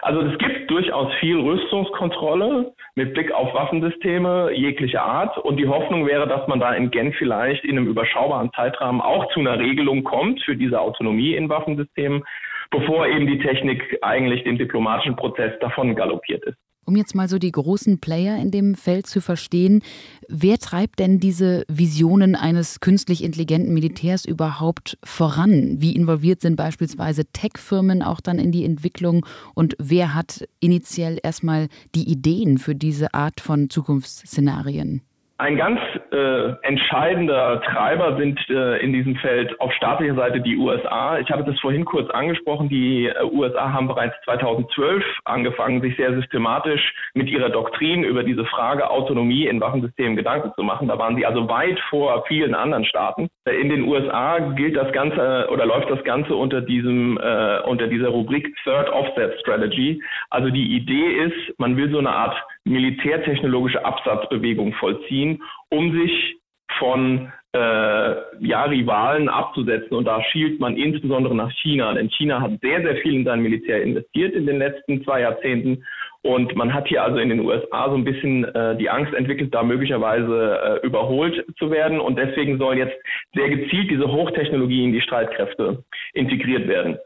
Also 0.02 0.22
es 0.22 0.38
gibt 0.40 0.70
durchaus 0.72 1.14
viel 1.16 1.40
Rüstungskontrolle 1.40 2.74
mit 2.96 3.14
Blick 3.14 3.32
auf 3.32 3.54
Waffensysteme 3.54 4.52
jeglicher 4.52 5.04
Art. 5.04 5.38
Und 5.38 5.58
die 5.58 5.68
Hoffnung 5.68 6.08
wäre, 6.08 6.28
dass 6.28 6.48
man 6.48 6.60
da 6.60 6.74
in 6.74 6.92
Genf 6.92 7.16
vielleicht 7.18 7.64
in 7.64 7.78
einem 7.78 7.88
überschaubaren 7.88 8.52
Zeitrahmen 8.54 9.02
auch 9.02 9.32
zu 9.34 9.40
einer 9.40 9.60
Regelung 9.60 10.04
kommt 10.04 10.42
für 10.44 10.56
diese 10.56 10.80
Autonomie 10.80 11.36
in 11.36 11.50
Waffensystemen, 11.50 12.24
bevor 12.72 13.08
eben 13.08 13.28
die 13.28 13.40
Technik 13.40 14.00
eigentlich 14.02 14.44
dem 14.44 14.58
diplomatischen 14.58 15.16
Prozess 15.16 15.58
davon 15.60 15.96
galoppiert 15.96 16.44
ist. 16.46 16.58
Um 16.86 16.96
jetzt 16.96 17.16
mal 17.16 17.28
so 17.28 17.40
die 17.40 17.52
großen 17.52 18.00
Player 18.00 18.38
in 18.38 18.52
dem 18.52 18.76
Feld 18.76 19.08
zu 19.08 19.20
verstehen, 19.20 19.82
wer 20.30 20.60
treibt 20.60 21.00
denn 21.00 21.20
diese 21.20 21.64
Visionen 21.68 22.36
eines 22.36 22.80
künstlich 22.80 23.24
intelligenten 23.24 23.74
Militärs 23.74 24.24
überhaupt 24.24 24.98
voran? 25.04 25.82
Wie 25.82 25.96
involviert 25.96 26.42
sind 26.42 26.56
beispielsweise 26.56 27.26
Tech-Firmen 27.26 28.04
auch 28.04 28.22
dann 28.22 28.38
in 28.38 28.52
die 28.52 28.66
Entwicklung 28.66 29.26
und 29.56 29.76
wer 29.80 30.14
hat 30.14 30.48
initiell 30.60 31.20
erstmal 31.24 31.70
die 31.96 32.08
Ideen 32.08 32.60
für 32.60 32.76
diese 32.76 33.16
Art 33.16 33.42
von 33.42 33.72
Zukunftsszenarien? 33.72 35.02
Ein 35.38 35.58
ganz 35.58 35.82
äh, 36.14 36.54
entscheidender 36.62 37.62
Treiber 37.64 38.16
sind 38.16 38.40
äh, 38.50 38.78
in 38.78 38.94
diesem 38.94 39.18
Feld 39.18 39.60
auf 39.60 39.74
staatlicher 39.74 40.16
Seite 40.16 40.40
die 40.40 40.56
USA. 40.56 41.20
Ich 41.20 41.30
habe 41.30 41.44
das 41.44 41.60
vorhin 41.60 41.84
kurz 41.84 42.10
angesprochen. 42.10 42.70
Die 42.70 43.08
äh, 43.08 43.22
USA 43.34 43.74
haben 43.74 43.90
bereits 43.90 44.16
2012 44.24 45.04
angefangen, 45.26 45.82
sich 45.82 45.98
sehr 45.98 46.14
systematisch 46.14 46.94
mit 47.16 47.30
ihrer 47.30 47.50
Doktrin 47.50 48.06
über 48.06 48.24
diese 48.24 48.46
Frage 48.46 48.90
Autonomie 48.90 49.46
in 49.48 49.60
Waffensystemen 49.60 50.16
Gedanken 50.16 50.54
zu 50.56 50.64
machen. 50.64 50.88
Da 50.88 50.98
waren 50.98 51.18
sie 51.18 51.26
also 51.26 51.50
weit 51.50 51.82
vor 51.90 52.24
vielen 52.30 52.56
anderen 52.56 52.86
Staaten. 52.86 53.28
In 53.46 53.68
den 53.68 53.84
USA 53.90 54.40
gilt 54.40 54.78
das 54.78 54.94
Ganze 54.94 55.50
oder 55.52 55.66
läuft 55.66 55.90
das 55.90 56.02
Ganze 56.06 56.34
unter 56.34 56.62
diesem 56.62 57.18
äh, 57.18 57.60
unter 57.66 57.88
dieser 57.88 58.08
Rubrik 58.08 58.56
Third 58.64 58.90
Offset 58.90 59.38
Strategy. 59.42 60.02
Also 60.30 60.50
die 60.50 60.78
Idee 60.78 61.26
ist, 61.26 61.60
man 61.60 61.76
will 61.76 61.92
so 61.92 62.00
eine 62.00 62.12
Art 62.12 62.42
militärtechnologische 62.66 63.84
Absatzbewegung 63.86 64.74
vollziehen, 64.74 65.42
um 65.70 65.92
sich 66.00 66.38
von 66.80 67.32
äh, 67.56 68.16
ja, 68.46 68.64
Rivalen 68.66 69.30
abzusetzen. 69.30 69.96
Und 69.96 70.06
da 70.06 70.22
schielt 70.24 70.60
man 70.60 70.76
insbesondere 70.76 71.36
nach 71.36 71.52
China. 71.62 71.94
Denn 71.94 72.10
China 72.10 72.42
hat 72.42 72.60
sehr, 72.62 72.82
sehr 72.82 72.98
viel 72.98 73.16
in 73.16 73.24
sein 73.24 73.42
Militär 73.42 73.82
investiert 73.82 74.34
in 74.34 74.46
den 74.46 74.58
letzten 74.58 75.04
zwei 75.04 75.22
Jahrzehnten. 75.22 75.86
Und 76.22 76.56
man 76.56 76.74
hat 76.74 76.88
hier 76.88 77.04
also 77.04 77.20
in 77.20 77.30
den 77.30 77.40
USA 77.40 77.88
so 77.88 77.96
ein 77.96 78.04
bisschen 78.04 78.44
äh, 78.44 78.76
die 78.78 78.90
Angst 78.90 79.14
entwickelt, 79.14 79.54
da 79.54 79.64
möglicherweise 79.64 80.82
äh, 80.84 80.86
überholt 80.86 81.46
zu 81.58 81.72
werden. 81.72 82.00
Und 82.00 82.18
deswegen 82.18 82.58
soll 82.58 82.78
jetzt 82.78 82.98
sehr 83.36 83.50
gezielt 83.50 83.92
diese 83.92 84.12
Hochtechnologie 84.12 84.84
in 84.84 84.92
die 84.92 85.02
Streitkräfte 85.02 85.84
integriert 86.14 86.68
werden. 86.68 86.98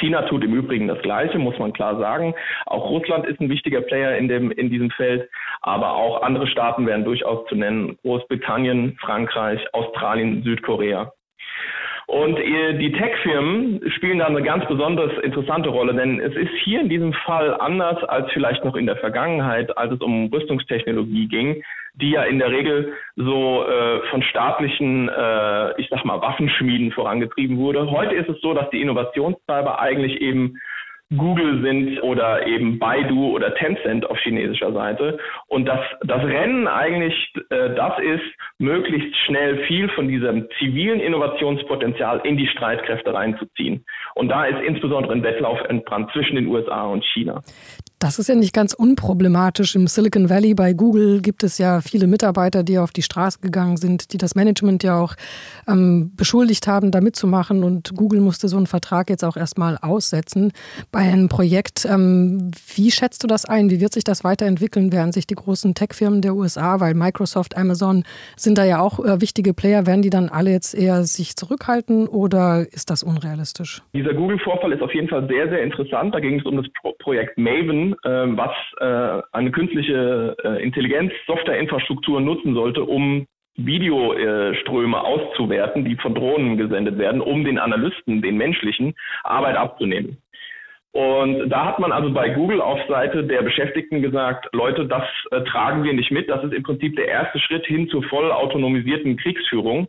China 0.00 0.22
tut 0.22 0.42
im 0.44 0.54
Übrigen 0.54 0.88
das 0.88 1.00
Gleiche, 1.02 1.38
muss 1.38 1.58
man 1.58 1.72
klar 1.72 1.98
sagen. 1.98 2.34
Auch 2.66 2.90
Russland 2.90 3.26
ist 3.26 3.40
ein 3.40 3.50
wichtiger 3.50 3.82
Player 3.82 4.16
in, 4.16 4.28
dem, 4.28 4.50
in 4.50 4.70
diesem 4.70 4.90
Feld, 4.90 5.28
aber 5.60 5.94
auch 5.94 6.22
andere 6.22 6.46
Staaten 6.46 6.86
wären 6.86 7.04
durchaus 7.04 7.46
zu 7.48 7.54
nennen. 7.54 7.96
Großbritannien, 8.02 8.96
Frankreich, 9.00 9.60
Australien, 9.72 10.42
Südkorea. 10.42 11.12
Und 12.06 12.36
die 12.40 12.90
Tech-Firmen 12.90 13.88
spielen 13.92 14.18
da 14.18 14.26
eine 14.26 14.42
ganz 14.42 14.66
besonders 14.66 15.12
interessante 15.22 15.68
Rolle, 15.68 15.94
denn 15.94 16.18
es 16.18 16.34
ist 16.34 16.50
hier 16.64 16.80
in 16.80 16.88
diesem 16.88 17.12
Fall 17.12 17.54
anders 17.60 18.02
als 18.02 18.28
vielleicht 18.32 18.64
noch 18.64 18.74
in 18.74 18.86
der 18.86 18.96
Vergangenheit, 18.96 19.78
als 19.78 19.92
es 19.92 20.00
um 20.00 20.26
Rüstungstechnologie 20.26 21.28
ging, 21.28 21.62
die 21.94 22.10
ja 22.10 22.22
in 22.24 22.38
der 22.38 22.50
Regel 22.50 22.94
so 23.16 23.64
äh, 23.64 24.00
von 24.10 24.22
staatlichen, 24.22 25.08
äh, 25.08 25.80
ich 25.80 25.88
sag 25.90 26.04
mal, 26.04 26.20
Waffenschmieden 26.20 26.92
vorangetrieben 26.92 27.58
wurde. 27.58 27.90
Heute 27.90 28.14
ist 28.14 28.28
es 28.28 28.40
so, 28.40 28.54
dass 28.54 28.70
die 28.70 28.80
Innovationstreiber 28.80 29.80
eigentlich 29.80 30.20
eben 30.20 30.56
Google 31.16 31.60
sind 31.62 32.00
oder 32.02 32.46
eben 32.46 32.78
Baidu 32.78 33.34
oder 33.34 33.52
Tencent 33.54 34.08
auf 34.08 34.18
chinesischer 34.18 34.72
Seite. 34.72 35.18
Und 35.48 35.66
dass 35.66 35.80
das 36.02 36.22
Rennen 36.22 36.68
eigentlich 36.68 37.32
äh, 37.50 37.74
das 37.74 37.98
ist, 37.98 38.22
möglichst 38.58 39.16
schnell 39.26 39.64
viel 39.64 39.88
von 39.90 40.06
diesem 40.06 40.48
zivilen 40.58 41.00
Innovationspotenzial 41.00 42.20
in 42.24 42.36
die 42.36 42.46
Streitkräfte 42.46 43.12
reinzuziehen. 43.12 43.84
Und 44.14 44.28
da 44.28 44.44
ist 44.44 44.62
insbesondere 44.64 45.12
ein 45.12 45.24
Wettlauf 45.24 45.60
entbrannt 45.68 46.10
zwischen 46.12 46.36
den 46.36 46.46
USA 46.46 46.84
und 46.84 47.04
China. 47.04 47.42
Das 48.02 48.18
ist 48.18 48.28
ja 48.28 48.34
nicht 48.34 48.54
ganz 48.54 48.72
unproblematisch. 48.72 49.76
Im 49.76 49.86
Silicon 49.86 50.30
Valley 50.30 50.54
bei 50.54 50.72
Google 50.72 51.20
gibt 51.20 51.42
es 51.42 51.58
ja 51.58 51.82
viele 51.82 52.06
Mitarbeiter, 52.06 52.62
die 52.62 52.78
auf 52.78 52.92
die 52.92 53.02
Straße 53.02 53.40
gegangen 53.42 53.76
sind, 53.76 54.14
die 54.14 54.16
das 54.16 54.34
Management 54.34 54.82
ja 54.82 54.98
auch 54.98 55.16
ähm, 55.68 56.10
beschuldigt 56.16 56.66
haben, 56.66 56.92
da 56.92 57.02
mitzumachen. 57.02 57.62
Und 57.62 57.94
Google 57.94 58.22
musste 58.22 58.48
so 58.48 58.56
einen 58.56 58.66
Vertrag 58.66 59.10
jetzt 59.10 59.22
auch 59.22 59.36
erstmal 59.36 59.76
aussetzen 59.76 60.52
bei 60.90 61.00
einem 61.00 61.28
Projekt. 61.28 61.84
Ähm, 61.84 62.52
wie 62.74 62.90
schätzt 62.90 63.22
du 63.22 63.26
das 63.26 63.44
ein? 63.44 63.68
Wie 63.68 63.82
wird 63.82 63.92
sich 63.92 64.04
das 64.04 64.24
weiterentwickeln? 64.24 64.92
Werden 64.92 65.12
sich 65.12 65.26
die 65.26 65.34
großen 65.34 65.74
Tech-Firmen 65.74 66.22
der 66.22 66.34
USA, 66.34 66.80
weil 66.80 66.94
Microsoft, 66.94 67.58
Amazon 67.58 68.04
sind 68.34 68.56
da 68.56 68.64
ja 68.64 68.80
auch 68.80 69.04
äh, 69.04 69.20
wichtige 69.20 69.52
Player, 69.52 69.84
werden 69.84 70.00
die 70.00 70.08
dann 70.08 70.30
alle 70.30 70.52
jetzt 70.52 70.74
eher 70.74 71.04
sich 71.04 71.36
zurückhalten 71.36 72.08
oder 72.08 72.66
ist 72.72 72.88
das 72.88 73.02
unrealistisch? 73.02 73.82
Dieser 73.92 74.14
Google-Vorfall 74.14 74.72
ist 74.72 74.80
auf 74.80 74.94
jeden 74.94 75.08
Fall 75.08 75.28
sehr, 75.28 75.50
sehr 75.50 75.62
interessant. 75.62 76.14
Da 76.14 76.20
ging 76.20 76.40
es 76.40 76.46
um 76.46 76.56
das 76.56 76.66
Pro 76.80 76.94
Projekt 77.00 77.36
Maven 77.36 77.89
ähm, 78.04 78.36
was 78.36 78.52
äh, 78.78 79.22
eine 79.32 79.50
künstliche 79.50 80.36
äh, 80.42 80.62
Intelligenz 80.62 81.12
Softwareinfrastruktur 81.26 82.20
nutzen 82.20 82.54
sollte, 82.54 82.84
um 82.84 83.26
Videoströme 83.56 85.00
auszuwerten, 85.00 85.84
die 85.84 85.96
von 85.96 86.14
Drohnen 86.14 86.56
gesendet 86.56 86.98
werden, 86.98 87.20
um 87.20 87.44
den 87.44 87.58
Analysten, 87.58 88.22
den 88.22 88.36
menschlichen, 88.36 88.94
Arbeit 89.24 89.56
abzunehmen. 89.56 90.18
Und 90.92 91.50
da 91.50 91.66
hat 91.66 91.78
man 91.78 91.92
also 91.92 92.12
bei 92.12 92.30
Google 92.30 92.60
auf 92.60 92.80
Seite 92.88 93.22
der 93.22 93.42
Beschäftigten 93.42 94.02
gesagt, 94.02 94.48
Leute, 94.52 94.86
das 94.86 95.04
äh, 95.30 95.42
tragen 95.42 95.84
wir 95.84 95.92
nicht 95.92 96.10
mit. 96.10 96.28
Das 96.28 96.42
ist 96.42 96.52
im 96.52 96.64
Prinzip 96.64 96.96
der 96.96 97.06
erste 97.06 97.38
Schritt 97.38 97.64
hin 97.66 97.88
zur 97.88 98.02
voll 98.04 98.32
autonomisierten 98.32 99.16
Kriegsführung. 99.16 99.86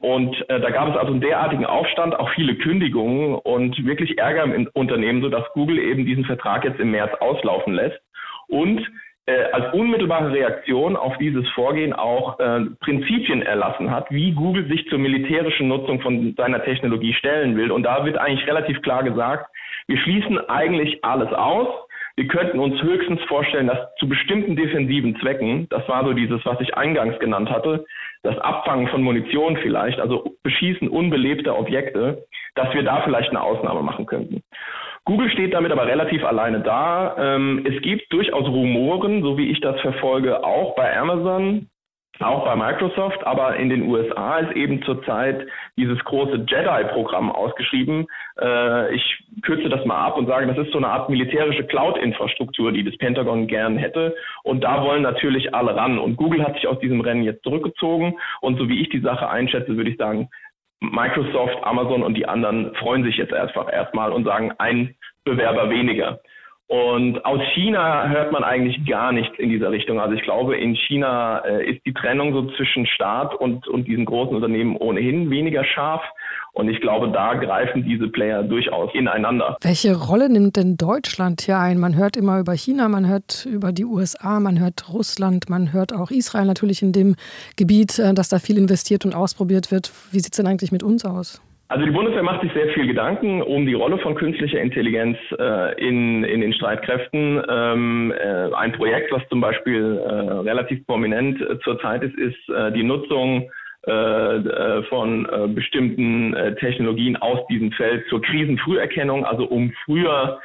Und 0.00 0.36
äh, 0.48 0.60
da 0.60 0.70
gab 0.70 0.88
es 0.88 0.96
also 0.96 1.12
einen 1.12 1.20
derartigen 1.20 1.66
Aufstand, 1.66 2.18
auch 2.18 2.30
viele 2.30 2.54
Kündigungen 2.54 3.34
und 3.34 3.84
wirklich 3.84 4.18
Ärger 4.18 4.44
im 4.44 4.68
Unternehmen, 4.74 5.22
sodass 5.22 5.44
Google 5.54 5.78
eben 5.78 6.06
diesen 6.06 6.24
Vertrag 6.24 6.64
jetzt 6.64 6.78
im 6.80 6.92
März 6.92 7.12
auslaufen 7.20 7.74
lässt. 7.74 8.00
Und 8.48 8.86
äh, 9.26 9.44
als 9.52 9.74
unmittelbare 9.74 10.32
Reaktion 10.32 10.96
auf 10.96 11.18
dieses 11.18 11.46
Vorgehen 11.50 11.92
auch 11.92 12.40
äh, 12.40 12.60
Prinzipien 12.80 13.42
erlassen 13.42 13.90
hat, 13.90 14.10
wie 14.10 14.32
Google 14.32 14.66
sich 14.68 14.88
zur 14.88 14.98
militärischen 14.98 15.68
Nutzung 15.68 16.00
von 16.00 16.34
seiner 16.36 16.62
Technologie 16.64 17.12
stellen 17.12 17.56
will. 17.56 17.70
Und 17.70 17.82
da 17.82 18.04
wird 18.06 18.16
eigentlich 18.16 18.46
relativ 18.46 18.80
klar 18.82 19.02
gesagt, 19.02 19.50
wir 19.86 19.98
schließen 19.98 20.38
eigentlich 20.48 21.04
alles 21.04 21.32
aus, 21.32 21.68
wir 22.16 22.26
könnten 22.26 22.58
uns 22.58 22.82
höchstens 22.82 23.22
vorstellen, 23.28 23.68
dass 23.68 23.94
zu 23.96 24.08
bestimmten 24.08 24.56
defensiven 24.56 25.14
Zwecken, 25.20 25.68
das 25.68 25.86
war 25.88 26.04
so 26.04 26.14
dieses, 26.14 26.44
was 26.44 26.60
ich 26.60 26.74
eingangs 26.74 27.18
genannt 27.20 27.50
hatte, 27.50 27.84
das 28.22 28.38
Abfangen 28.38 28.88
von 28.88 29.02
Munition 29.02 29.56
vielleicht, 29.58 30.00
also 30.00 30.36
Beschießen 30.42 30.88
unbelebter 30.88 31.58
Objekte, 31.58 32.24
dass 32.54 32.72
wir 32.74 32.82
da 32.82 33.02
vielleicht 33.02 33.30
eine 33.30 33.42
Ausnahme 33.42 33.82
machen 33.82 34.06
könnten. 34.06 34.42
Google 35.04 35.30
steht 35.30 35.54
damit 35.54 35.72
aber 35.72 35.86
relativ 35.86 36.24
alleine 36.24 36.60
da. 36.60 37.16
Ähm, 37.18 37.64
es 37.66 37.80
gibt 37.82 38.12
durchaus 38.12 38.46
Rumoren, 38.46 39.22
so 39.22 39.38
wie 39.38 39.50
ich 39.50 39.60
das 39.60 39.80
verfolge, 39.80 40.44
auch 40.44 40.74
bei 40.74 40.96
Amazon, 40.98 41.68
auch 42.22 42.44
bei 42.44 42.56
Microsoft, 42.56 43.24
aber 43.26 43.56
in 43.56 43.68
den 43.68 43.82
USA 43.82 44.38
ist 44.38 44.56
eben 44.56 44.82
zurzeit 44.82 45.46
dieses 45.76 45.98
große 46.04 46.44
JEDI-Programm 46.48 47.30
ausgeschrieben. 47.30 48.06
Äh, 48.40 48.94
ich 48.94 49.24
kürze 49.42 49.68
das 49.68 49.84
mal 49.84 50.04
ab 50.04 50.16
und 50.16 50.26
sage, 50.26 50.46
das 50.46 50.58
ist 50.58 50.72
so 50.72 50.78
eine 50.78 50.88
Art 50.88 51.08
militärische 51.08 51.64
Cloud-Infrastruktur, 51.64 52.72
die 52.72 52.84
das 52.84 52.96
Pentagon 52.98 53.46
gern 53.46 53.76
hätte. 53.76 54.14
Und 54.42 54.64
da 54.64 54.82
wollen 54.82 55.02
natürlich 55.02 55.54
alle 55.54 55.76
ran. 55.76 55.98
Und 55.98 56.16
Google 56.16 56.44
hat 56.44 56.54
sich 56.54 56.66
aus 56.66 56.78
diesem 56.80 57.00
Rennen 57.00 57.22
jetzt 57.22 57.44
zurückgezogen. 57.44 58.18
Und 58.40 58.58
so 58.58 58.68
wie 58.68 58.80
ich 58.80 58.88
die 58.88 59.00
Sache 59.00 59.28
einschätze, 59.28 59.76
würde 59.76 59.90
ich 59.90 59.96
sagen, 59.96 60.28
Microsoft, 60.80 61.58
Amazon 61.62 62.02
und 62.02 62.14
die 62.14 62.26
anderen 62.26 62.74
freuen 62.76 63.02
sich 63.04 63.16
jetzt 63.16 63.32
einfach 63.32 63.72
erstmal 63.72 64.12
und 64.12 64.24
sagen, 64.24 64.52
ein 64.58 64.94
Bewerber 65.24 65.70
weniger. 65.70 66.20
Und 66.68 67.24
aus 67.24 67.40
China 67.54 68.08
hört 68.08 68.30
man 68.30 68.44
eigentlich 68.44 68.84
gar 68.86 69.10
nichts 69.10 69.38
in 69.38 69.48
dieser 69.48 69.70
Richtung. 69.70 69.98
Also 70.00 70.14
ich 70.14 70.22
glaube, 70.22 70.54
in 70.58 70.76
China 70.76 71.38
äh, 71.38 71.64
ist 71.64 71.84
die 71.86 71.94
Trennung 71.94 72.34
so 72.34 72.42
zwischen 72.56 72.86
Staat 72.86 73.34
und, 73.34 73.66
und 73.68 73.88
diesen 73.88 74.04
großen 74.04 74.36
Unternehmen 74.36 74.76
ohnehin 74.76 75.30
weniger 75.30 75.64
scharf. 75.64 76.02
Und 76.52 76.68
ich 76.68 76.82
glaube, 76.82 77.10
da 77.10 77.34
greifen 77.34 77.84
diese 77.84 78.08
Player 78.08 78.42
durchaus 78.42 78.92
ineinander. 78.94 79.56
Welche 79.62 79.96
Rolle 79.96 80.28
nimmt 80.28 80.56
denn 80.56 80.76
Deutschland 80.76 81.40
hier 81.40 81.58
ein? 81.58 81.78
Man 81.78 81.96
hört 81.96 82.18
immer 82.18 82.38
über 82.38 82.52
China, 82.52 82.88
man 82.88 83.08
hört 83.08 83.46
über 83.46 83.72
die 83.72 83.86
USA, 83.86 84.38
man 84.38 84.60
hört 84.60 84.92
Russland, 84.92 85.48
man 85.48 85.72
hört 85.72 85.94
auch 85.94 86.10
Israel 86.10 86.44
natürlich 86.44 86.82
in 86.82 86.92
dem 86.92 87.16
Gebiet, 87.56 87.98
äh, 87.98 88.12
dass 88.12 88.28
da 88.28 88.38
viel 88.40 88.58
investiert 88.58 89.06
und 89.06 89.14
ausprobiert 89.14 89.70
wird. 89.70 89.90
Wie 90.12 90.20
sieht 90.20 90.34
es 90.34 90.36
denn 90.36 90.46
eigentlich 90.46 90.72
mit 90.72 90.82
uns 90.82 91.06
aus? 91.06 91.40
Also 91.70 91.84
die 91.84 91.90
Bundeswehr 91.90 92.22
macht 92.22 92.40
sich 92.40 92.52
sehr 92.54 92.68
viel 92.68 92.86
Gedanken 92.86 93.42
um 93.42 93.66
die 93.66 93.74
Rolle 93.74 93.98
von 93.98 94.14
künstlicher 94.14 94.58
Intelligenz 94.58 95.18
äh, 95.38 95.86
in, 95.86 96.24
in 96.24 96.40
den 96.40 96.54
Streitkräften. 96.54 97.42
Ähm, 97.46 98.10
äh, 98.18 98.54
ein 98.54 98.72
Projekt, 98.72 99.12
was 99.12 99.22
zum 99.28 99.42
Beispiel 99.42 99.98
äh, 99.98 100.12
relativ 100.48 100.86
prominent 100.86 101.38
äh, 101.42 101.58
zurzeit 101.60 102.02
ist, 102.02 102.16
ist 102.16 102.48
äh, 102.48 102.72
die 102.72 102.82
Nutzung 102.82 103.50
äh, 103.86 103.92
äh, 103.92 104.82
von 104.84 105.28
bestimmten 105.54 106.34
Technologien 106.58 107.16
aus 107.16 107.46
diesem 107.48 107.70
Feld 107.72 108.06
zur 108.08 108.22
Krisenfrüherkennung, 108.22 109.24
also 109.24 109.44
um 109.44 109.72
früher 109.84 110.40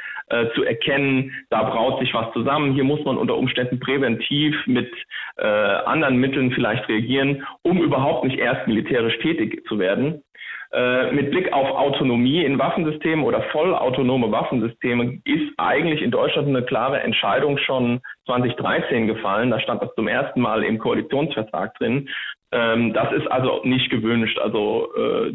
zu 0.56 0.64
erkennen, 0.64 1.32
da 1.50 1.64
braut 1.64 2.00
sich 2.00 2.14
was 2.14 2.32
zusammen. 2.32 2.74
Hier 2.74 2.86
muss 2.86 3.04
man 3.04 3.18
unter 3.18 3.36
Umständen 3.36 3.80
präventiv 3.80 4.56
mit 4.66 4.90
anderen 5.36 6.16
Mitteln 6.16 6.52
vielleicht 6.54 6.88
reagieren, 6.88 7.46
um 7.62 7.84
überhaupt 7.84 8.24
nicht 8.24 8.40
erst 8.40 8.66
militärisch 8.66 9.18
tätig 9.20 9.64
zu 9.68 9.78
werden. 9.78 10.24
Äh, 10.74 11.12
mit 11.12 11.30
Blick 11.30 11.54
auf 11.54 11.70
Autonomie 11.70 12.44
in 12.44 12.58
Waffensystemen 12.58 13.24
oder 13.24 13.44
vollautonome 13.52 14.32
Waffensysteme 14.32 15.20
ist 15.24 15.54
eigentlich 15.58 16.02
in 16.02 16.10
Deutschland 16.10 16.48
eine 16.48 16.64
klare 16.64 17.00
Entscheidung 17.00 17.60
schon 17.60 18.02
2013 18.26 19.06
gefallen. 19.06 19.52
Da 19.52 19.60
stand 19.60 19.84
das 19.84 19.94
zum 19.94 20.08
ersten 20.08 20.42
Mal 20.42 20.64
im 20.64 20.80
Koalitionsvertrag 20.80 21.76
drin. 21.76 22.10
Ähm, 22.52 22.92
das 22.92 23.14
ist 23.14 23.32
also 23.32 23.62
nicht 23.64 23.92
gewünscht. 23.92 24.40
Also 24.40 24.90
äh, 24.98 25.34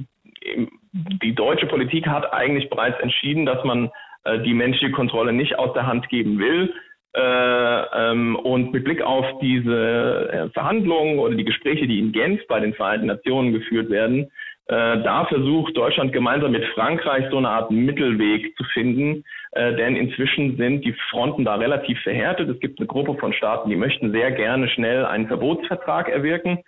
die 1.23 1.35
deutsche 1.37 1.67
Politik 1.67 2.09
hat 2.09 2.33
eigentlich 2.33 2.69
bereits 2.69 2.99
entschieden, 2.99 3.47
dass 3.47 3.63
man 3.63 3.93
äh, 4.25 4.41
die 4.41 4.55
menschliche 4.55 4.91
Kontrolle 4.91 5.33
nicht 5.33 5.57
aus 5.57 5.73
der 5.73 5.87
Hand 5.87 6.09
geben 6.09 6.41
will. 6.41 6.75
Äh, 7.15 7.21
ähm, 7.21 8.35
und 8.35 8.73
mit 8.73 8.83
Blick 8.83 9.03
auf 9.03 9.25
diese 9.41 10.51
Verhandlungen 10.53 11.21
oder 11.21 11.37
die 11.37 11.45
Gespräche, 11.45 11.87
die 11.87 12.01
in 12.01 12.11
Genf 12.11 12.45
bei 12.49 12.59
den 12.59 12.75
Vereinten 12.75 13.07
Nationen 13.07 13.53
geführt 13.53 13.89
werden, 13.89 14.31
äh, 14.69 15.03
da 15.03 15.25
versucht 15.27 15.77
Deutschland 15.77 16.13
gemeinsam 16.13 16.53
mit 16.53 16.65
Frankreich 16.75 17.25
so 17.31 17.39
eine 17.39 17.49
Art 17.49 17.71
Mittelweg 17.71 18.57
zu 18.57 18.65
finden, 18.65 19.25
äh, 19.53 19.75
denn 19.75 19.97
inzwischen 19.97 20.57
sind 20.57 20.85
die 20.85 20.95
Fronten 21.11 21.45
da 21.45 21.55
relativ 21.55 21.99
verhärtet. 22.03 22.51
Es 22.51 22.61
gibt 22.61 22.79
eine 22.79 22.87
Gruppe 22.87 23.15
von 23.19 23.33
Staaten, 23.33 23.71
die 23.71 23.77
möchten 23.77 24.13
sehr 24.13 24.31
gerne 24.31 24.69
schnell 24.69 25.07
einen 25.07 25.27
Verbotsvertrag 25.27 26.09
erwirken 26.09 26.59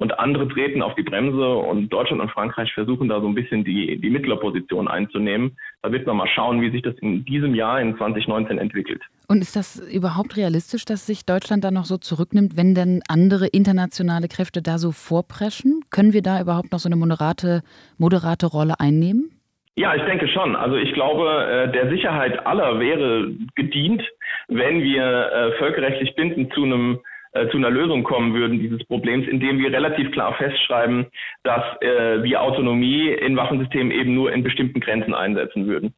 und 0.00 0.18
andere 0.18 0.48
treten 0.48 0.80
auf 0.80 0.94
die 0.94 1.02
Bremse 1.02 1.46
und 1.46 1.90
Deutschland 1.90 2.22
und 2.22 2.30
Frankreich 2.30 2.72
versuchen 2.72 3.10
da 3.10 3.20
so 3.20 3.28
ein 3.28 3.34
bisschen 3.34 3.64
die, 3.64 4.00
die 4.00 4.08
Mittlerposition 4.08 4.88
einzunehmen. 4.88 5.58
Da 5.82 5.92
wird 5.92 6.06
man 6.06 6.16
mal 6.16 6.26
schauen, 6.26 6.62
wie 6.62 6.70
sich 6.70 6.80
das 6.80 6.94
in 7.00 7.26
diesem 7.26 7.54
Jahr, 7.54 7.82
in 7.82 7.94
2019, 7.98 8.56
entwickelt. 8.56 9.02
Und 9.28 9.42
ist 9.42 9.56
das 9.56 9.78
überhaupt 9.78 10.38
realistisch, 10.38 10.86
dass 10.86 11.06
sich 11.06 11.26
Deutschland 11.26 11.64
da 11.64 11.70
noch 11.70 11.84
so 11.84 11.98
zurücknimmt, 11.98 12.56
wenn 12.56 12.74
denn 12.74 13.02
andere 13.08 13.46
internationale 13.48 14.28
Kräfte 14.28 14.62
da 14.62 14.78
so 14.78 14.90
vorpreschen? 14.90 15.82
Können 15.90 16.14
wir 16.14 16.22
da 16.22 16.40
überhaupt 16.40 16.72
noch 16.72 16.78
so 16.78 16.88
eine 16.88 16.96
moderate, 16.96 17.60
moderate 17.98 18.46
Rolle 18.46 18.80
einnehmen? 18.80 19.30
Ja, 19.76 19.94
ich 19.94 20.02
denke 20.04 20.28
schon. 20.28 20.56
Also 20.56 20.76
ich 20.76 20.94
glaube, 20.94 21.44
äh, 21.44 21.72
der 21.72 21.90
Sicherheit 21.90 22.46
aller 22.46 22.80
wäre 22.80 23.32
gedient, 23.54 24.02
wenn 24.48 24.82
wir 24.82 25.04
äh, 25.04 25.52
völkerrechtlich 25.58 26.14
bindend 26.14 26.54
zu 26.54 26.64
einem 26.64 27.00
äh, 27.32 27.48
zu 27.48 27.56
einer 27.56 27.70
Lösung 27.70 28.02
kommen 28.02 28.34
würden 28.34 28.58
dieses 28.58 28.84
Problems, 28.84 29.26
indem 29.28 29.58
wir 29.58 29.72
relativ 29.72 30.10
klar 30.12 30.34
festschreiben, 30.34 31.06
dass 31.42 31.62
äh, 31.80 32.22
wir 32.22 32.42
Autonomie 32.42 33.08
in 33.08 33.36
Waffensystemen 33.36 33.92
eben 33.92 34.14
nur 34.14 34.32
in 34.32 34.42
bestimmten 34.42 34.80
Grenzen 34.80 35.14
einsetzen 35.14 35.66
würden. 35.66 35.94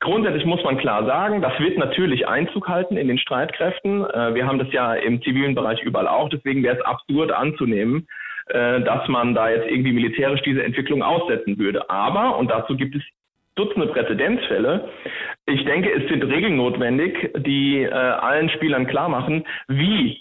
Grundsätzlich 0.00 0.44
muss 0.44 0.62
man 0.64 0.76
klar 0.76 1.06
sagen, 1.06 1.40
das 1.40 1.58
wird 1.60 1.78
natürlich 1.78 2.26
Einzug 2.28 2.68
halten 2.68 2.96
in 2.96 3.08
den 3.08 3.18
Streitkräften. 3.18 4.04
Äh, 4.04 4.34
wir 4.34 4.46
haben 4.46 4.58
das 4.58 4.72
ja 4.72 4.94
im 4.94 5.22
zivilen 5.22 5.54
Bereich 5.54 5.82
überall 5.82 6.08
auch. 6.08 6.28
Deswegen 6.28 6.62
wäre 6.62 6.76
es 6.76 6.84
absurd 6.84 7.32
anzunehmen, 7.32 8.06
äh, 8.48 8.80
dass 8.82 9.08
man 9.08 9.34
da 9.34 9.48
jetzt 9.48 9.70
irgendwie 9.70 9.92
militärisch 9.92 10.42
diese 10.42 10.62
Entwicklung 10.62 11.02
aussetzen 11.02 11.58
würde. 11.58 11.88
Aber, 11.88 12.36
und 12.38 12.50
dazu 12.50 12.76
gibt 12.76 12.96
es 12.96 13.02
Dutzende 13.56 13.86
Präzedenzfälle. 13.86 14.88
Ich 15.46 15.64
denke, 15.64 15.92
es 15.92 16.08
sind 16.08 16.24
Regeln 16.24 16.56
notwendig, 16.56 17.30
die 17.36 17.82
äh, 17.82 17.90
allen 17.92 18.48
Spielern 18.50 18.88
klar 18.88 19.08
machen, 19.08 19.44
wie 19.68 20.18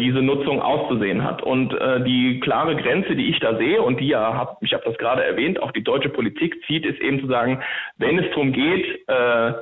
diese 0.00 0.22
Nutzung 0.22 0.62
auszusehen 0.62 1.24
hat. 1.24 1.42
Und 1.42 1.74
äh, 1.74 2.02
die 2.02 2.40
klare 2.40 2.74
Grenze, 2.74 3.14
die 3.14 3.28
ich 3.28 3.38
da 3.38 3.56
sehe 3.58 3.82
und 3.82 4.00
die 4.00 4.08
ja, 4.08 4.32
hab, 4.32 4.62
ich 4.62 4.72
habe 4.72 4.84
das 4.86 4.96
gerade 4.96 5.22
erwähnt, 5.22 5.60
auch 5.60 5.72
die 5.72 5.84
deutsche 5.84 6.08
Politik 6.08 6.56
zieht, 6.66 6.86
ist 6.86 7.00
eben 7.00 7.20
zu 7.20 7.26
sagen, 7.26 7.62
wenn 7.98 8.18
es 8.18 8.30
darum 8.30 8.52
geht, 8.52 9.06
äh, 9.08 9.52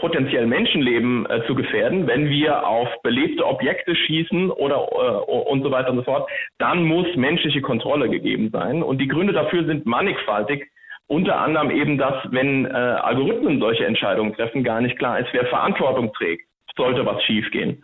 potenziell 0.00 0.46
Menschenleben 0.46 1.26
äh, 1.26 1.44
zu 1.46 1.54
gefährden, 1.56 2.06
wenn 2.06 2.28
wir 2.28 2.66
auf 2.66 2.88
belebte 3.02 3.44
Objekte 3.44 3.96
schießen 3.96 4.50
oder 4.50 4.76
äh, 4.76 5.32
und 5.32 5.62
so 5.62 5.70
weiter 5.72 5.90
und 5.90 5.96
so 5.96 6.02
fort, 6.04 6.30
dann 6.58 6.84
muss 6.84 7.06
menschliche 7.16 7.60
Kontrolle 7.60 8.08
gegeben 8.08 8.50
sein. 8.52 8.82
Und 8.82 8.98
die 8.98 9.08
Gründe 9.08 9.32
dafür 9.32 9.64
sind 9.64 9.86
mannigfaltig. 9.86 10.70
Unter 11.08 11.38
anderem 11.38 11.70
eben, 11.70 11.98
dass 11.98 12.14
wenn 12.30 12.64
äh, 12.64 12.68
Algorithmen 12.68 13.60
solche 13.60 13.84
Entscheidungen 13.84 14.34
treffen, 14.34 14.62
gar 14.62 14.80
nicht 14.80 14.98
klar 14.98 15.18
ist, 15.18 15.28
wer 15.32 15.46
Verantwortung 15.46 16.12
trägt, 16.14 16.46
sollte 16.76 17.04
was 17.04 17.22
schiefgehen. 17.24 17.82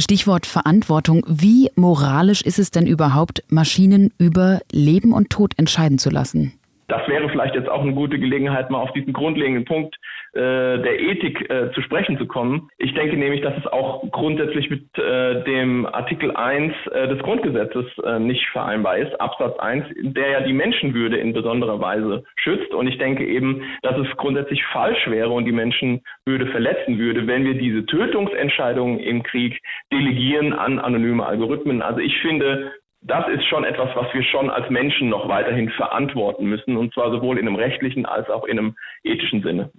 Stichwort 0.00 0.46
Verantwortung. 0.46 1.24
Wie 1.28 1.70
moralisch 1.74 2.42
ist 2.42 2.58
es 2.58 2.70
denn 2.70 2.86
überhaupt, 2.86 3.42
Maschinen 3.48 4.12
über 4.18 4.60
Leben 4.70 5.12
und 5.12 5.30
Tod 5.30 5.58
entscheiden 5.58 5.98
zu 5.98 6.10
lassen? 6.10 6.52
Das 6.90 7.06
wäre 7.08 7.28
vielleicht 7.28 7.54
jetzt 7.54 7.68
auch 7.68 7.82
eine 7.82 7.94
gute 7.94 8.18
Gelegenheit, 8.18 8.68
mal 8.68 8.80
auf 8.80 8.92
diesen 8.92 9.12
grundlegenden 9.12 9.64
Punkt 9.64 9.94
äh, 10.32 10.40
der 10.40 11.00
Ethik 11.00 11.48
äh, 11.48 11.70
zu 11.72 11.82
sprechen 11.82 12.18
zu 12.18 12.26
kommen. 12.26 12.68
Ich 12.78 12.94
denke 12.94 13.16
nämlich, 13.16 13.42
dass 13.42 13.56
es 13.58 13.66
auch 13.68 14.02
grundsätzlich 14.10 14.68
mit 14.70 14.82
äh, 14.98 15.44
dem 15.44 15.86
Artikel 15.86 16.34
1 16.34 16.74
äh, 16.92 17.06
des 17.06 17.20
Grundgesetzes 17.20 17.86
äh, 18.04 18.18
nicht 18.18 18.44
vereinbar 18.48 18.98
ist, 18.98 19.20
Absatz 19.20 19.56
1, 19.60 19.86
der 20.00 20.30
ja 20.30 20.40
die 20.40 20.52
Menschenwürde 20.52 21.16
in 21.16 21.32
besonderer 21.32 21.80
Weise 21.80 22.24
schützt. 22.36 22.74
Und 22.74 22.88
ich 22.88 22.98
denke 22.98 23.24
eben, 23.24 23.62
dass 23.82 23.96
es 23.96 24.08
grundsätzlich 24.16 24.64
falsch 24.66 25.08
wäre 25.08 25.30
und 25.30 25.44
die 25.44 25.52
Menschenwürde 25.52 26.46
verletzen 26.50 26.98
würde, 26.98 27.26
wenn 27.28 27.44
wir 27.44 27.54
diese 27.54 27.86
Tötungsentscheidungen 27.86 28.98
im 28.98 29.22
Krieg 29.22 29.60
delegieren 29.92 30.52
an 30.52 30.80
anonyme 30.80 31.24
Algorithmen. 31.24 31.82
Also 31.82 32.00
ich 32.00 32.16
finde, 32.20 32.72
das 33.02 33.26
ist 33.28 33.46
schon 33.46 33.64
etwas, 33.64 33.88
was 33.94 34.12
wir 34.12 34.22
schon 34.22 34.50
als 34.50 34.68
Menschen 34.70 35.08
noch 35.08 35.28
weiterhin 35.28 35.70
verantworten 35.70 36.46
müssen, 36.46 36.76
und 36.76 36.92
zwar 36.92 37.10
sowohl 37.10 37.38
in 37.38 37.46
einem 37.46 37.56
rechtlichen 37.56 38.06
als 38.06 38.28
auch 38.28 38.44
in 38.44 38.58
einem 38.58 38.76
ethischen 39.02 39.42
Sinne. 39.42 39.70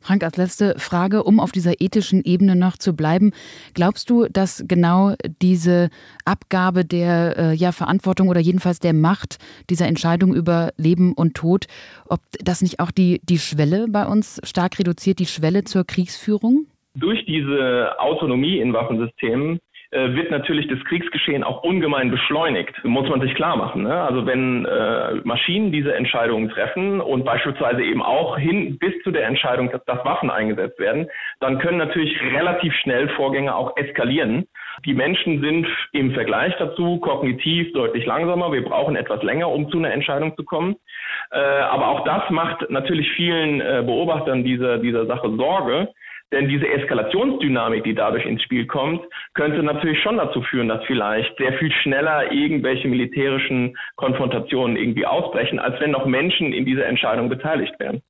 Frank, 0.00 0.22
als 0.22 0.36
letzte 0.36 0.78
Frage, 0.78 1.22
um 1.22 1.40
auf 1.40 1.50
dieser 1.50 1.80
ethischen 1.80 2.22
Ebene 2.22 2.56
noch 2.56 2.76
zu 2.76 2.94
bleiben. 2.94 3.32
Glaubst 3.74 4.10
du, 4.10 4.26
dass 4.30 4.64
genau 4.68 5.14
diese 5.40 5.88
Abgabe 6.24 6.84
der 6.84 7.36
äh, 7.38 7.54
ja, 7.54 7.72
Verantwortung 7.72 8.28
oder 8.28 8.40
jedenfalls 8.40 8.80
der 8.80 8.92
Macht 8.92 9.38
dieser 9.70 9.86
Entscheidung 9.86 10.34
über 10.34 10.72
Leben 10.76 11.14
und 11.14 11.34
Tod, 11.34 11.66
ob 12.06 12.20
das 12.38 12.62
nicht 12.62 12.80
auch 12.80 12.90
die, 12.90 13.20
die 13.24 13.38
Schwelle 13.38 13.86
bei 13.88 14.06
uns 14.06 14.40
stark 14.44 14.78
reduziert, 14.78 15.18
die 15.18 15.26
Schwelle 15.26 15.64
zur 15.64 15.84
Kriegsführung? 15.84 16.66
Durch 16.94 17.24
diese 17.26 17.98
Autonomie 17.98 18.58
in 18.58 18.72
Waffensystemen 18.72 19.58
wird 19.90 20.30
natürlich 20.30 20.68
das 20.68 20.78
Kriegsgeschehen 20.84 21.42
auch 21.42 21.62
ungemein 21.62 22.10
beschleunigt. 22.10 22.74
Muss 22.84 23.08
man 23.08 23.20
sich 23.22 23.34
klar 23.34 23.56
machen. 23.56 23.84
Ne? 23.84 24.02
Also 24.02 24.26
wenn 24.26 24.66
äh, 24.66 25.14
Maschinen 25.24 25.72
diese 25.72 25.94
Entscheidungen 25.94 26.50
treffen 26.50 27.00
und 27.00 27.24
beispielsweise 27.24 27.82
eben 27.82 28.02
auch 28.02 28.36
hin 28.36 28.78
bis 28.78 28.92
zu 29.02 29.10
der 29.10 29.26
Entscheidung, 29.26 29.70
dass, 29.70 29.82
dass 29.86 30.04
Waffen 30.04 30.30
eingesetzt 30.30 30.78
werden, 30.78 31.08
dann 31.40 31.58
können 31.58 31.78
natürlich 31.78 32.20
relativ 32.34 32.74
schnell 32.82 33.08
Vorgänge 33.10 33.54
auch 33.54 33.76
eskalieren. 33.76 34.46
Die 34.84 34.94
Menschen 34.94 35.40
sind 35.40 35.66
im 35.92 36.12
Vergleich 36.12 36.54
dazu 36.58 36.98
kognitiv 36.98 37.72
deutlich 37.72 38.04
langsamer. 38.06 38.52
Wir 38.52 38.64
brauchen 38.64 38.94
etwas 38.94 39.22
länger, 39.22 39.48
um 39.48 39.70
zu 39.70 39.78
einer 39.78 39.92
Entscheidung 39.92 40.36
zu 40.36 40.44
kommen. 40.44 40.76
Äh, 41.30 41.38
aber 41.38 41.88
auch 41.88 42.04
das 42.04 42.28
macht 42.30 42.68
natürlich 42.70 43.10
vielen 43.12 43.60
äh, 43.60 43.82
Beobachtern 43.84 44.44
dieser, 44.44 44.78
dieser 44.78 45.06
Sache 45.06 45.34
Sorge, 45.36 45.88
denn 46.32 46.48
diese 46.48 46.68
Eskalationsdynamik, 46.68 47.84
die 47.84 47.94
dadurch 47.94 48.26
ins 48.26 48.42
Spiel 48.42 48.66
kommt, 48.66 49.02
könnte 49.34 49.62
natürlich 49.62 50.00
schon 50.02 50.18
dazu 50.18 50.42
führen, 50.42 50.68
dass 50.68 50.84
vielleicht 50.84 51.36
sehr 51.38 51.54
viel 51.54 51.72
schneller 51.72 52.30
irgendwelche 52.30 52.88
militärischen 52.88 53.76
Konfrontationen 53.96 54.76
irgendwie 54.76 55.06
ausbrechen, 55.06 55.58
als 55.58 55.80
wenn 55.80 55.92
noch 55.92 56.06
Menschen 56.06 56.52
in 56.52 56.66
dieser 56.66 56.86
Entscheidung 56.86 57.28
beteiligt 57.28 57.74
wären. 57.78 58.02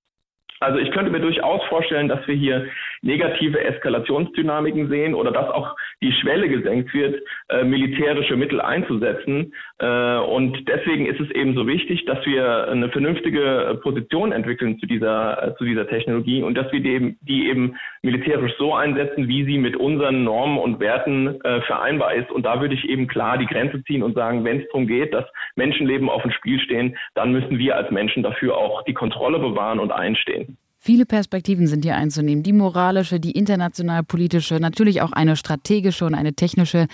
Also 0.60 0.78
ich 0.80 0.90
könnte 0.90 1.12
mir 1.12 1.20
durchaus 1.20 1.62
vorstellen, 1.68 2.08
dass 2.08 2.26
wir 2.26 2.34
hier 2.34 2.68
negative 3.02 3.60
Eskalationsdynamiken 3.60 4.88
sehen 4.88 5.14
oder 5.14 5.30
dass 5.30 5.50
auch 5.50 5.76
die 6.02 6.12
Schwelle 6.12 6.48
gesenkt 6.48 6.92
wird, 6.94 7.22
äh, 7.48 7.64
militärische 7.64 8.36
Mittel 8.36 8.60
einzusetzen. 8.60 9.52
Äh, 9.78 10.18
und 10.18 10.68
deswegen 10.68 11.06
ist 11.06 11.20
es 11.20 11.30
eben 11.30 11.54
so 11.54 11.66
wichtig, 11.66 12.04
dass 12.06 12.24
wir 12.26 12.68
eine 12.68 12.88
vernünftige 12.88 13.78
Position 13.82 14.32
entwickeln 14.32 14.78
zu 14.78 14.86
dieser, 14.86 15.42
äh, 15.42 15.56
zu 15.56 15.64
dieser 15.64 15.88
Technologie 15.88 16.42
und 16.42 16.54
dass 16.56 16.70
wir 16.72 16.80
die, 16.80 17.16
die 17.22 17.48
eben 17.48 17.76
militärisch 18.02 18.52
so 18.58 18.74
einsetzen, 18.74 19.28
wie 19.28 19.44
sie 19.44 19.58
mit 19.58 19.76
unseren 19.76 20.24
Normen 20.24 20.58
und 20.58 20.80
Werten 20.80 21.40
äh, 21.42 21.60
vereinbar 21.62 22.14
ist. 22.14 22.30
Und 22.30 22.44
da 22.44 22.60
würde 22.60 22.74
ich 22.74 22.88
eben 22.88 23.06
klar 23.06 23.38
die 23.38 23.46
Grenze 23.46 23.82
ziehen 23.84 24.02
und 24.02 24.14
sagen, 24.14 24.44
wenn 24.44 24.60
es 24.60 24.66
darum 24.68 24.86
geht, 24.86 25.14
dass 25.14 25.24
Menschenleben 25.56 26.08
auf 26.08 26.22
dem 26.22 26.32
Spiel 26.32 26.60
stehen, 26.60 26.96
dann 27.14 27.32
müssen 27.32 27.58
wir 27.58 27.76
als 27.76 27.90
Menschen 27.90 28.22
dafür 28.22 28.56
auch 28.56 28.82
die 28.84 28.94
Kontrolle 28.94 29.38
bewahren 29.38 29.78
und 29.78 29.92
einstehen. 29.92 30.56
Viele 30.80 31.06
Perspektiven 31.06 31.66
sind 31.66 31.84
hier 31.84 31.96
einzunehmen. 31.96 32.44
Die 32.44 32.52
moralische, 32.52 33.18
die 33.18 33.32
international-politische, 33.32 34.60
natürlich 34.60 35.02
auch 35.02 35.12
eine 35.12 35.34
strategische 35.34 36.06
und 36.06 36.14
eine 36.14 36.34
technische. 36.34 36.86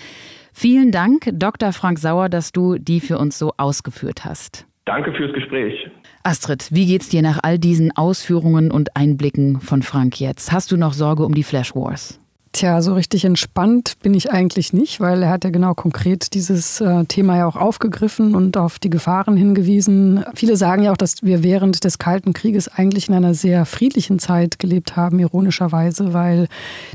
Vielen 0.51 0.91
Dank, 0.91 1.29
Dr. 1.31 1.71
Frank 1.71 1.99
Sauer, 1.99 2.27
dass 2.27 2.51
du 2.51 2.79
die 2.79 2.99
für 2.99 3.19
uns 3.19 3.37
so 3.37 3.53
ausgeführt 3.57 4.25
hast. 4.25 4.65
Danke 4.85 5.13
fürs 5.13 5.33
Gespräch. 5.33 5.87
Astrid, 6.23 6.67
wie 6.71 6.87
geht's 6.87 7.09
dir 7.09 7.21
nach 7.21 7.39
all 7.43 7.59
diesen 7.59 7.95
Ausführungen 7.95 8.71
und 8.71 8.95
Einblicken 8.95 9.61
von 9.61 9.83
Frank 9.83 10.19
jetzt? 10.19 10.51
Hast 10.51 10.71
du 10.71 10.77
noch 10.77 10.93
Sorge 10.93 11.23
um 11.23 11.35
die 11.35 11.43
Flash 11.43 11.75
Wars? 11.75 12.19
Tja, 12.55 12.81
so 12.81 12.93
richtig 12.93 13.25
entspannt 13.25 13.95
bin 14.01 14.13
ich 14.13 14.31
eigentlich 14.31 14.71
nicht, 14.71 15.01
weil 15.01 15.23
er 15.23 15.29
hat 15.29 15.43
ja 15.43 15.49
genau 15.49 15.73
konkret 15.73 16.33
dieses 16.33 16.79
äh, 16.79 17.03
Thema 17.03 17.35
ja 17.37 17.47
auch 17.47 17.57
aufgegriffen 17.57 18.33
und 18.33 18.55
auf 18.55 18.79
die 18.79 18.89
Gefahren 18.89 19.35
hingewiesen. 19.35 20.23
Viele 20.35 20.55
sagen 20.55 20.83
ja 20.83 20.93
auch, 20.93 20.97
dass 20.97 21.21
wir 21.21 21.43
während 21.43 21.83
des 21.83 21.99
Kalten 21.99 22.31
Krieges 22.31 22.69
eigentlich 22.69 23.09
in 23.09 23.13
einer 23.13 23.33
sehr 23.33 23.65
friedlichen 23.65 24.19
Zeit 24.19 24.57
gelebt 24.57 24.95
haben, 24.95 25.19
ironischerweise, 25.19 26.13
weil 26.13 26.47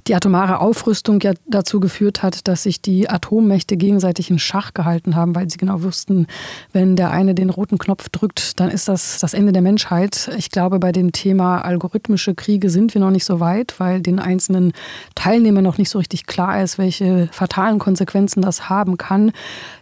die 0.06 0.14
atomare 0.14 0.60
Aufrüstung 0.60 1.20
ja 1.20 1.34
dazu 1.46 1.78
geführt 1.78 2.22
hat, 2.22 2.48
dass 2.48 2.62
sich 2.62 2.80
die 2.80 3.10
Atommächte 3.10 3.76
gegenseitig 3.76 4.30
in 4.30 4.38
Schach 4.38 4.72
gehalten 4.72 5.14
haben, 5.14 5.34
weil 5.34 5.50
sie 5.50 5.58
genau 5.58 5.82
wussten, 5.82 6.26
wenn 6.72 6.96
der 6.96 7.10
eine 7.10 7.34
den 7.34 7.50
roten 7.50 7.76
Knopf 7.76 8.08
drückt, 8.08 8.58
dann 8.60 8.70
ist 8.70 8.88
das 8.88 9.18
das 9.18 9.34
Ende 9.34 9.52
der 9.52 9.60
Menschheit. 9.60 10.30
Ich 10.38 10.50
glaube, 10.50 10.78
bei 10.78 10.90
dem 10.90 11.12
Thema 11.12 11.58
algorithmische 11.58 12.34
Kriege 12.34 12.70
sind 12.70 12.94
wir 12.94 13.02
noch 13.02 13.10
nicht 13.10 13.26
so 13.26 13.40
weit, 13.40 13.74
weil 13.76 14.00
den 14.00 14.20
einzelnen 14.20 14.72
Teilnehmern 15.14 15.49
Teilnehmern 15.50 15.64
noch 15.64 15.78
nicht 15.78 15.90
so 15.90 15.98
richtig 15.98 16.26
klar 16.26 16.62
ist, 16.62 16.78
welche 16.78 17.28
fatalen 17.32 17.78
Konsequenzen 17.78 18.40
das 18.40 18.68
haben 18.68 18.96
kann. 18.96 19.32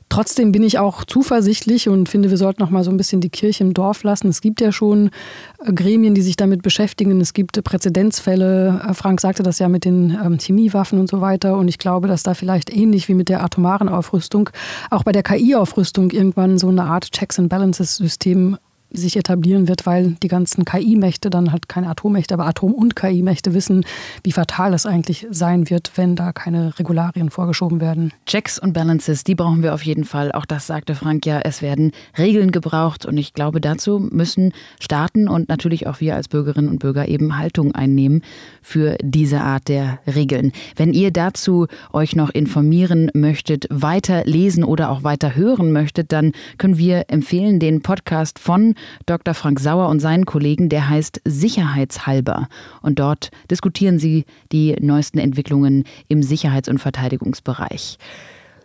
Trotzdem 0.09 0.52
bin 0.52 0.62
ich 0.62 0.78
auch 0.78 1.04
zuversichtlich 1.04 1.90
und 1.90 2.09
finde, 2.09 2.31
wir 2.31 2.38
sollten 2.38 2.62
noch 2.62 2.70
mal 2.70 2.83
so 2.83 2.90
ein 2.90 2.96
bisschen 2.96 3.20
die 3.20 3.28
Kirche 3.28 3.62
im 3.62 3.74
Dorf 3.74 4.02
lassen. 4.04 4.28
Es 4.28 4.40
gibt 4.40 4.62
ja 4.62 4.72
schon 4.72 5.11
äh, 5.62 5.72
Gremien, 5.74 6.14
die 6.14 6.22
sich 6.22 6.37
damit 6.37 6.62
beschäftigen. 6.62 7.20
Es 7.20 7.35
gibt 7.35 7.62
Präzedenzfälle. 7.62 8.81
Äh, 8.88 8.94
Frank 8.94 9.20
sagte 9.20 9.42
das 9.42 9.59
ja 9.59 9.68
mit 9.68 9.85
den 9.85 10.18
ähm, 10.24 10.38
Chemiewaffen 10.38 10.98
und 10.98 11.11
so 11.11 11.20
weiter. 11.20 11.59
Und 11.59 11.68
ich 11.68 11.76
glaube, 11.76 12.09
dass 12.09 12.22
da 12.22 12.33
vielleicht 12.33 12.74
ähnlich 12.74 13.09
wie 13.09 13.14
mit 13.14 13.28
der 13.28 13.44
atomaren 13.44 13.90
Aufrüstung 13.90 14.48
auch 14.88 15.04
bei 15.04 15.12
der 15.12 15.22
KI-Aufrüstung 15.22 16.11
irgendwann 16.11 16.57
so 16.57 16.68
eine 16.68 16.85
Art 16.85 17.12
Checks 17.12 17.38
and 17.38 17.50
Balances 17.50 17.96
System 17.96 18.57
sich 18.90 19.16
etablieren 19.16 19.68
wird, 19.68 19.87
weil 19.87 20.16
die 20.22 20.29
ganzen 20.29 20.64
KI-Mächte, 20.64 21.31
dann 21.31 21.53
halt 21.53 21.68
keine 21.68 21.88
Atommächte, 21.88 22.35
aber 22.35 22.46
Atom- 22.46 22.74
und 22.74 22.96
KI-Mächte 22.96 23.53
wissen, 23.55 23.85
wie 24.22 24.33
fatal 24.33 24.72
es 24.72 24.87
eigentlich 24.87 25.27
sein 25.31 25.68
wird, 25.68 25.92
wenn 25.96 26.16
da 26.16 26.33
keine 26.33 26.79
Regularien 26.79 27.31
vorgeschoben 27.31 27.81
werden. 27.81 28.12
Checks 28.27 28.59
und 28.59 28.72
Balances, 28.72 29.24
die 29.24 29.35
brauchen 29.35 29.62
wir 29.62 29.74
auf 29.74 29.83
jeden 29.83 30.05
Fall. 30.05 30.33
Auch 30.33 30.46
das 30.46 30.66
sagte 30.66 30.94
Frank 30.94 31.27
ja, 31.27 31.40
es 31.40 31.61
werden 31.61 31.92
Regeln 32.16 32.51
gebraucht 32.51 33.05
und 33.05 33.18
ich 33.18 33.35
glaube, 33.35 33.61
dazu 33.61 33.98
müssen 33.98 34.53
Staaten 34.81 35.29
und 35.29 35.48
natürlich 35.48 35.87
auch 35.87 36.01
wir 36.01 36.14
als 36.14 36.29
Bürgerinnen 36.29 36.68
und 36.68 36.79
Bürger 36.79 37.09
eben 37.09 37.37
Haltung 37.37 37.74
einnehmen 37.74 38.22
für 38.62 38.96
diese 39.03 39.40
Art 39.40 39.68
der 39.68 39.98
Regeln. 40.07 40.53
Wenn 40.77 40.92
ihr 40.94 41.11
dazu 41.11 41.66
euch 41.92 42.16
noch 42.16 42.31
informieren 42.31 43.11
möchtet, 43.12 43.66
weiter 43.70 44.24
lesen 44.24 44.64
oder 44.64 44.90
auch 44.90 45.03
weiter 45.05 45.35
hören 45.35 45.72
möchtet, 45.72 46.12
dann 46.12 46.33
können 46.57 46.79
wir 46.79 47.05
empfehlen 47.09 47.61
den 47.61 47.83
Podcast 47.83 48.38
von 48.38 48.74
Dr. 49.07 49.35
Frank 49.35 49.61
Sauer 49.61 49.88
und 49.88 50.01
seinen 50.01 50.27
Kollegen, 50.27 50.69
der 50.69 50.88
heißt 50.88 51.21
Sicherheitshalber. 51.25 52.49
Und 52.83 52.99
dort 52.99 53.31
diskutieren 53.51 53.99
sie 53.99 54.25
die 54.53 54.77
neuesten 54.81 55.19
Entwicklungen 55.19 55.85
im 56.09 56.23
Sicherheits- 56.23 56.69
und 56.69 56.79
Verteidigungsbereich. 56.79 57.99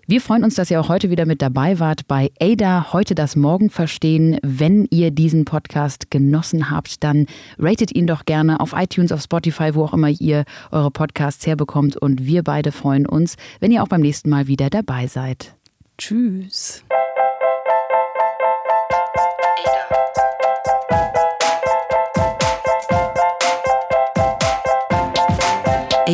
Wir 0.05 0.19
freuen 0.19 0.43
uns, 0.43 0.55
dass 0.55 0.69
ihr 0.69 0.81
auch 0.81 0.89
heute 0.89 1.09
wieder 1.09 1.25
mit 1.25 1.41
dabei 1.41 1.79
wart 1.79 2.09
bei 2.09 2.29
ADA 2.41 2.91
heute 2.91 3.15
das 3.15 3.37
Morgen 3.37 3.69
verstehen. 3.69 4.37
Wenn 4.43 4.85
ihr 4.91 5.11
diesen 5.11 5.45
Podcast 5.45 6.11
genossen 6.11 6.69
habt, 6.69 7.05
dann 7.05 7.25
ratet 7.57 7.95
ihn 7.95 8.05
doch 8.05 8.25
gerne 8.25 8.59
auf 8.59 8.73
iTunes, 8.75 9.13
auf 9.13 9.21
Spotify, 9.21 9.75
wo 9.75 9.85
auch 9.85 9.93
immer 9.93 10.09
ihr 10.09 10.43
eure 10.71 10.91
Podcasts 10.91 11.47
herbekommt. 11.47 11.95
Und 11.95 12.25
wir 12.25 12.43
beide 12.43 12.73
freuen 12.73 13.05
uns, 13.05 13.37
wenn 13.61 13.71
ihr 13.71 13.81
auch 13.81 13.87
beim 13.87 14.01
nächsten 14.01 14.29
Mal 14.29 14.47
wieder 14.47 14.69
dabei 14.69 15.07
seid. 15.07 15.55
Tschüss. 15.97 16.83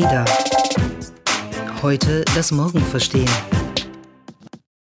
Ada. 0.04 0.24
Heute 1.82 2.24
das 2.34 2.52
Morgen 2.52 2.80
verstehen. 2.80 3.30